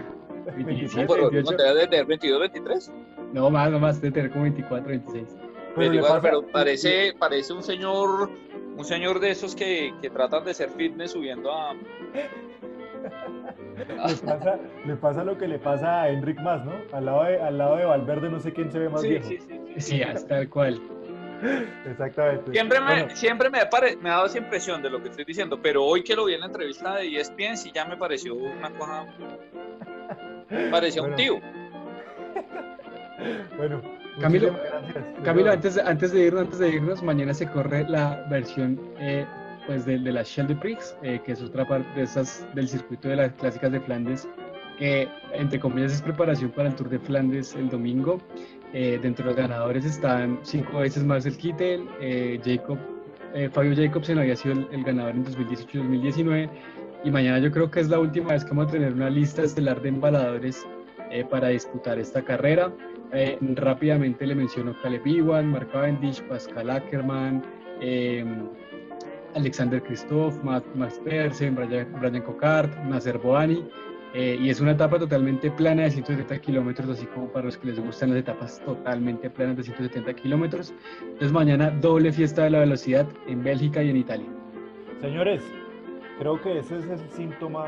27, 0.55 1.13
28. 1.13 1.51
¿Debe 1.57 1.87
tener 1.87 2.05
22, 2.05 2.39
23? 2.39 2.93
No, 3.33 3.49
más, 3.49 3.71
no 3.71 3.79
más, 3.79 4.01
debe 4.01 4.13
tener 4.13 4.31
como 4.31 4.43
24, 4.43 4.89
26. 4.89 5.37
Pero, 5.75 6.21
pero 6.21 6.47
parece, 6.47 7.13
parece 7.19 7.53
un 7.53 7.61
señor, 7.61 8.31
un 8.77 8.83
señor 8.85 9.19
de 9.19 9.31
esos 9.31 9.55
que, 9.55 9.93
que 10.01 10.09
tratan 10.09 10.43
de 10.45 10.53
ser 10.53 10.69
fitness 10.71 11.11
subiendo 11.11 11.51
a... 11.53 11.73
le, 13.77 14.15
pasa, 14.25 14.59
le 14.85 14.95
pasa 14.95 15.23
lo 15.23 15.37
que 15.37 15.47
le 15.47 15.59
pasa 15.59 16.01
a 16.01 16.09
Enric 16.09 16.39
Más, 16.39 16.65
¿no? 16.65 16.73
Al 16.91 17.05
lado 17.05 17.23
de, 17.25 17.39
al 17.39 17.57
lado 17.57 17.77
de 17.77 17.85
Valverde 17.85 18.29
no 18.29 18.39
sé 18.39 18.53
quién 18.53 18.71
se 18.71 18.79
ve 18.79 18.89
más 18.89 19.03
viejo. 19.03 19.27
Sí, 19.27 19.37
sí, 19.37 19.59
sí. 19.75 19.81
Sí, 19.81 20.01
hasta 20.01 20.39
el 20.39 20.49
cual. 20.49 20.81
Exactamente. 21.85 22.51
Siempre, 22.51 22.79
me, 22.79 23.15
siempre 23.15 23.49
me, 23.49 23.59
me, 24.01 24.09
ha 24.09 24.13
dado 24.13 24.25
esa 24.25 24.37
impresión 24.39 24.81
de 24.81 24.89
lo 24.89 25.01
que 25.01 25.09
estoy 25.09 25.25
diciendo, 25.25 25.59
pero 25.61 25.83
hoy 25.83 26.03
que 26.03 26.15
lo 26.15 26.25
vi 26.25 26.33
en 26.33 26.39
la 26.39 26.47
entrevista 26.47 26.95
de 26.95 27.15
ESPN 27.15 27.57
sí 27.57 27.71
ya 27.73 27.85
me 27.85 27.97
pareció 27.97 28.33
una 28.33 28.71
cosa 28.71 29.05
Parecía 30.71 31.01
un 31.01 31.15
tío. 31.15 31.35
bueno, 33.57 33.81
Camilo, 34.19 34.55
Camilo 35.23 35.51
antes, 35.51 35.77
antes, 35.77 36.11
de 36.11 36.25
irnos, 36.25 36.43
antes 36.43 36.59
de 36.59 36.69
irnos, 36.69 37.03
mañana 37.03 37.33
se 37.33 37.47
corre 37.47 37.87
la 37.87 38.25
versión 38.29 38.79
eh, 38.99 39.25
pues 39.65 39.85
de, 39.85 39.99
de, 39.99 40.11
la 40.11 40.23
Shell 40.23 40.47
de 40.47 40.55
Prix, 40.55 40.95
eh, 41.03 41.19
que 41.25 41.33
es 41.33 41.41
otra 41.41 41.67
parte 41.67 41.87
de 41.95 42.03
esas, 42.03 42.47
del 42.55 42.67
circuito 42.67 43.09
de 43.09 43.17
las 43.17 43.33
clásicas 43.33 43.71
de 43.71 43.79
Flandes, 43.81 44.27
que 44.79 45.07
entre 45.33 45.59
comillas 45.59 45.93
es 45.93 46.01
preparación 46.01 46.51
para 46.51 46.69
el 46.69 46.75
Tour 46.75 46.89
de 46.89 46.99
Flandes 46.99 47.55
el 47.55 47.69
domingo. 47.69 48.19
Eh, 48.73 48.99
dentro 49.01 49.23
de 49.23 49.31
los 49.31 49.37
ganadores 49.37 49.85
están 49.85 50.39
cinco 50.43 50.79
veces 50.79 51.03
más 51.03 51.25
el 51.25 51.37
Kittel, 51.37 51.87
Jacob, 52.43 52.77
Fabio 53.51 53.75
Jacobsen 53.75 54.17
había 54.17 54.35
sido 54.35 54.55
el, 54.55 54.67
el 54.71 54.83
ganador 54.83 55.11
en 55.11 55.23
2018 55.23 55.69
y 55.73 55.77
2019 55.77 56.49
y 57.07 57.11
mañana 57.11 57.39
yo 57.39 57.49
creo 57.51 57.71
que 57.71 57.79
es 57.79 57.87
la 57.87 57.99
última 57.99 58.33
vez 58.33 58.43
que 58.43 58.49
vamos 58.49 58.67
a 58.67 58.71
tener 58.71 58.91
una 58.91 59.09
lista 59.09 59.41
estelar 59.41 59.81
de 59.81 59.87
embaladores 59.87 60.67
eh, 61.09 61.23
para 61.23 61.47
disputar 61.47 61.97
esta 61.97 62.21
carrera. 62.21 62.69
Eh, 63.13 63.37
rápidamente 63.55 64.27
le 64.27 64.35
menciono 64.35 64.75
Caleb 64.83 65.07
Iwan, 65.07 65.51
Mark 65.51 65.69
Cavendish, 65.71 66.21
Pascal 66.23 66.69
Ackermann, 66.69 67.41
em, 67.79 68.49
Alexander 69.35 69.81
Christoph, 69.81 70.35
Max 70.43 70.99
Persen, 71.05 71.55
Brian, 71.55 71.87
Brian 71.97 72.21
Cocard, 72.23 72.69
Nasser 72.89 73.17
Boani. 73.17 73.63
Eh, 74.13 74.37
y 74.41 74.49
es 74.49 74.59
una 74.59 74.71
etapa 74.71 74.99
totalmente 74.99 75.49
plana 75.51 75.83
de 75.83 75.91
170 75.91 76.41
kilómetros, 76.41 76.89
así 76.89 77.05
como 77.05 77.31
para 77.31 77.45
los 77.45 77.57
que 77.57 77.67
les 77.67 77.79
gustan 77.79 78.09
las 78.09 78.19
etapas 78.19 78.59
totalmente 78.65 79.29
planas 79.29 79.55
de 79.55 79.63
170 79.63 80.13
kilómetros. 80.13 80.73
Entonces 81.01 81.31
mañana 81.31 81.69
doble 81.69 82.11
fiesta 82.11 82.43
de 82.43 82.49
la 82.49 82.59
velocidad 82.59 83.07
en 83.27 83.43
Bélgica 83.43 83.81
y 83.81 83.91
en 83.91 83.97
Italia. 83.97 84.27
Señores, 84.99 85.41
Creo 86.19 86.41
que 86.41 86.59
ese 86.59 86.79
es 86.79 86.85
el 86.85 87.09
síntoma, 87.11 87.67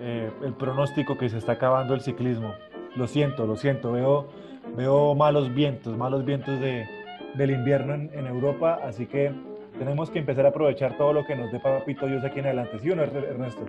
eh, 0.00 0.30
el 0.42 0.52
pronóstico 0.54 1.18
que 1.18 1.28
se 1.28 1.38
está 1.38 1.52
acabando 1.52 1.94
el 1.94 2.00
ciclismo. 2.00 2.54
Lo 2.96 3.06
siento, 3.06 3.46
lo 3.46 3.56
siento, 3.56 3.92
veo, 3.92 4.28
veo 4.76 5.14
malos 5.14 5.52
vientos, 5.52 5.96
malos 5.96 6.24
vientos 6.24 6.60
de, 6.60 6.86
del 7.34 7.50
invierno 7.50 7.94
en, 7.94 8.26
Europa, 8.26 8.78
así 8.84 9.06
que 9.06 9.32
tenemos 9.78 10.10
que 10.10 10.20
empezar 10.20 10.46
a 10.46 10.50
aprovechar 10.50 10.96
todo 10.96 11.12
lo 11.12 11.24
que 11.24 11.34
nos 11.34 11.50
dé 11.52 11.60
Papito 11.60 12.06
Dios 12.06 12.24
aquí 12.24 12.40
en 12.40 12.46
adelante. 12.46 12.78
¿Sí 12.78 12.90
o 12.90 12.96
no, 12.96 13.02
Ernesto? 13.02 13.66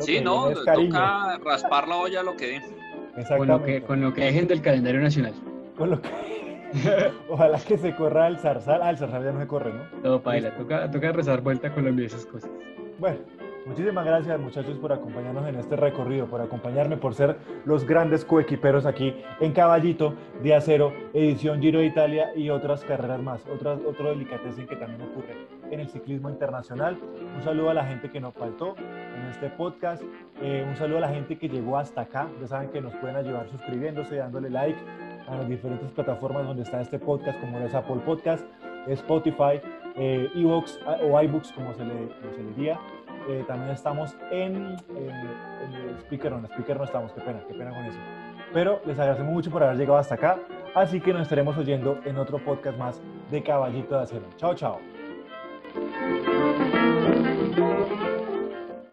Sí, 0.00 0.20
no, 0.20 0.50
toca 0.50 1.38
raspar 1.44 1.88
la 1.88 1.96
olla 1.96 2.22
lo 2.22 2.36
que 2.36 2.46
den. 2.46 2.62
Con 3.36 3.46
lo 3.46 3.62
que, 3.62 3.82
con 3.82 4.00
lo 4.00 4.12
que 4.12 4.24
dejen 4.24 4.48
del 4.48 4.60
calendario 4.60 5.00
nacional. 5.00 5.34
Con 5.76 5.90
lo 5.90 6.02
que... 6.02 6.08
Ojalá 7.28 7.58
que 7.60 7.78
se 7.78 7.94
corra 7.94 8.26
el 8.26 8.38
zarzal. 8.38 8.82
Ah, 8.82 8.90
el 8.90 8.98
zarzal 8.98 9.22
ya 9.22 9.32
no 9.32 9.40
se 9.40 9.46
corre, 9.46 9.72
¿no? 9.72 10.02
Todo, 10.02 10.20
paila. 10.20 10.56
Toca, 10.56 10.90
toca 10.90 11.12
rezar 11.12 11.40
vuelta 11.40 11.68
a 11.68 11.72
Colombia 11.72 12.02
y 12.02 12.06
esas 12.06 12.26
cosas. 12.26 12.50
Bueno, 12.98 13.18
muchísimas 13.66 14.04
gracias 14.04 14.38
muchachos 14.38 14.78
por 14.78 14.92
acompañarnos 14.92 15.48
en 15.48 15.56
este 15.56 15.74
recorrido, 15.74 16.26
por 16.26 16.40
acompañarme, 16.40 16.96
por 16.96 17.14
ser 17.14 17.36
los 17.64 17.84
grandes 17.84 18.24
coequiperos 18.24 18.86
aquí 18.86 19.16
en 19.40 19.52
Caballito 19.52 20.14
de 20.42 20.54
Acero, 20.54 20.92
edición 21.12 21.60
Giro 21.60 21.80
de 21.80 21.86
Italia 21.86 22.30
y 22.36 22.50
otras 22.50 22.84
carreras 22.84 23.20
más, 23.20 23.44
otras, 23.48 23.80
otro 23.84 24.10
delicatessen 24.10 24.68
que 24.68 24.76
también 24.76 25.02
ocurre 25.02 25.34
en 25.72 25.80
el 25.80 25.88
ciclismo 25.88 26.30
internacional. 26.30 26.96
Un 27.36 27.42
saludo 27.42 27.70
a 27.70 27.74
la 27.74 27.84
gente 27.84 28.10
que 28.10 28.20
nos 28.20 28.32
faltó 28.34 28.76
en 28.78 29.26
este 29.26 29.50
podcast, 29.50 30.04
eh, 30.40 30.64
un 30.68 30.76
saludo 30.76 30.98
a 30.98 31.02
la 31.02 31.08
gente 31.08 31.36
que 31.36 31.48
llegó 31.48 31.76
hasta 31.76 32.02
acá, 32.02 32.28
ya 32.40 32.46
saben 32.46 32.70
que 32.70 32.80
nos 32.80 32.94
pueden 32.94 33.16
ayudar 33.16 33.48
suscribiéndose, 33.50 34.16
dándole 34.16 34.50
like 34.50 34.78
a 35.26 35.36
las 35.36 35.48
diferentes 35.48 35.90
plataformas 35.90 36.46
donde 36.46 36.62
está 36.62 36.80
este 36.80 37.00
podcast, 37.00 37.40
como 37.40 37.58
es 37.58 37.74
Apple 37.74 38.02
Podcast, 38.06 38.44
Spotify, 38.86 39.60
eh, 39.96 40.30
Evox 40.34 40.78
o 41.02 41.20
iBooks, 41.22 41.52
como 41.52 41.72
se 41.74 41.84
le, 41.84 42.08
diría. 42.54 42.78
Eh, 43.28 43.44
también 43.46 43.70
estamos 43.70 44.14
en, 44.30 44.76
Speaker, 46.00 46.32
no, 46.32 46.46
Speaker 46.46 46.76
no 46.76 46.84
estamos, 46.84 47.12
qué 47.12 47.20
pena, 47.20 47.40
qué 47.48 47.54
pena 47.54 47.70
con 47.70 47.84
eso. 47.84 47.98
Pero 48.52 48.80
les 48.84 48.98
agradecemos 48.98 49.32
mucho 49.32 49.50
por 49.50 49.62
haber 49.62 49.76
llegado 49.76 49.98
hasta 49.98 50.14
acá, 50.14 50.38
así 50.74 51.00
que 51.00 51.12
nos 51.12 51.22
estaremos 51.22 51.56
oyendo 51.56 51.98
en 52.04 52.18
otro 52.18 52.38
podcast 52.38 52.78
más 52.78 53.00
de 53.30 53.42
Caballito 53.42 53.96
de 53.96 54.02
Acero. 54.02 54.26
Chao, 54.36 54.54
chao. 54.54 54.80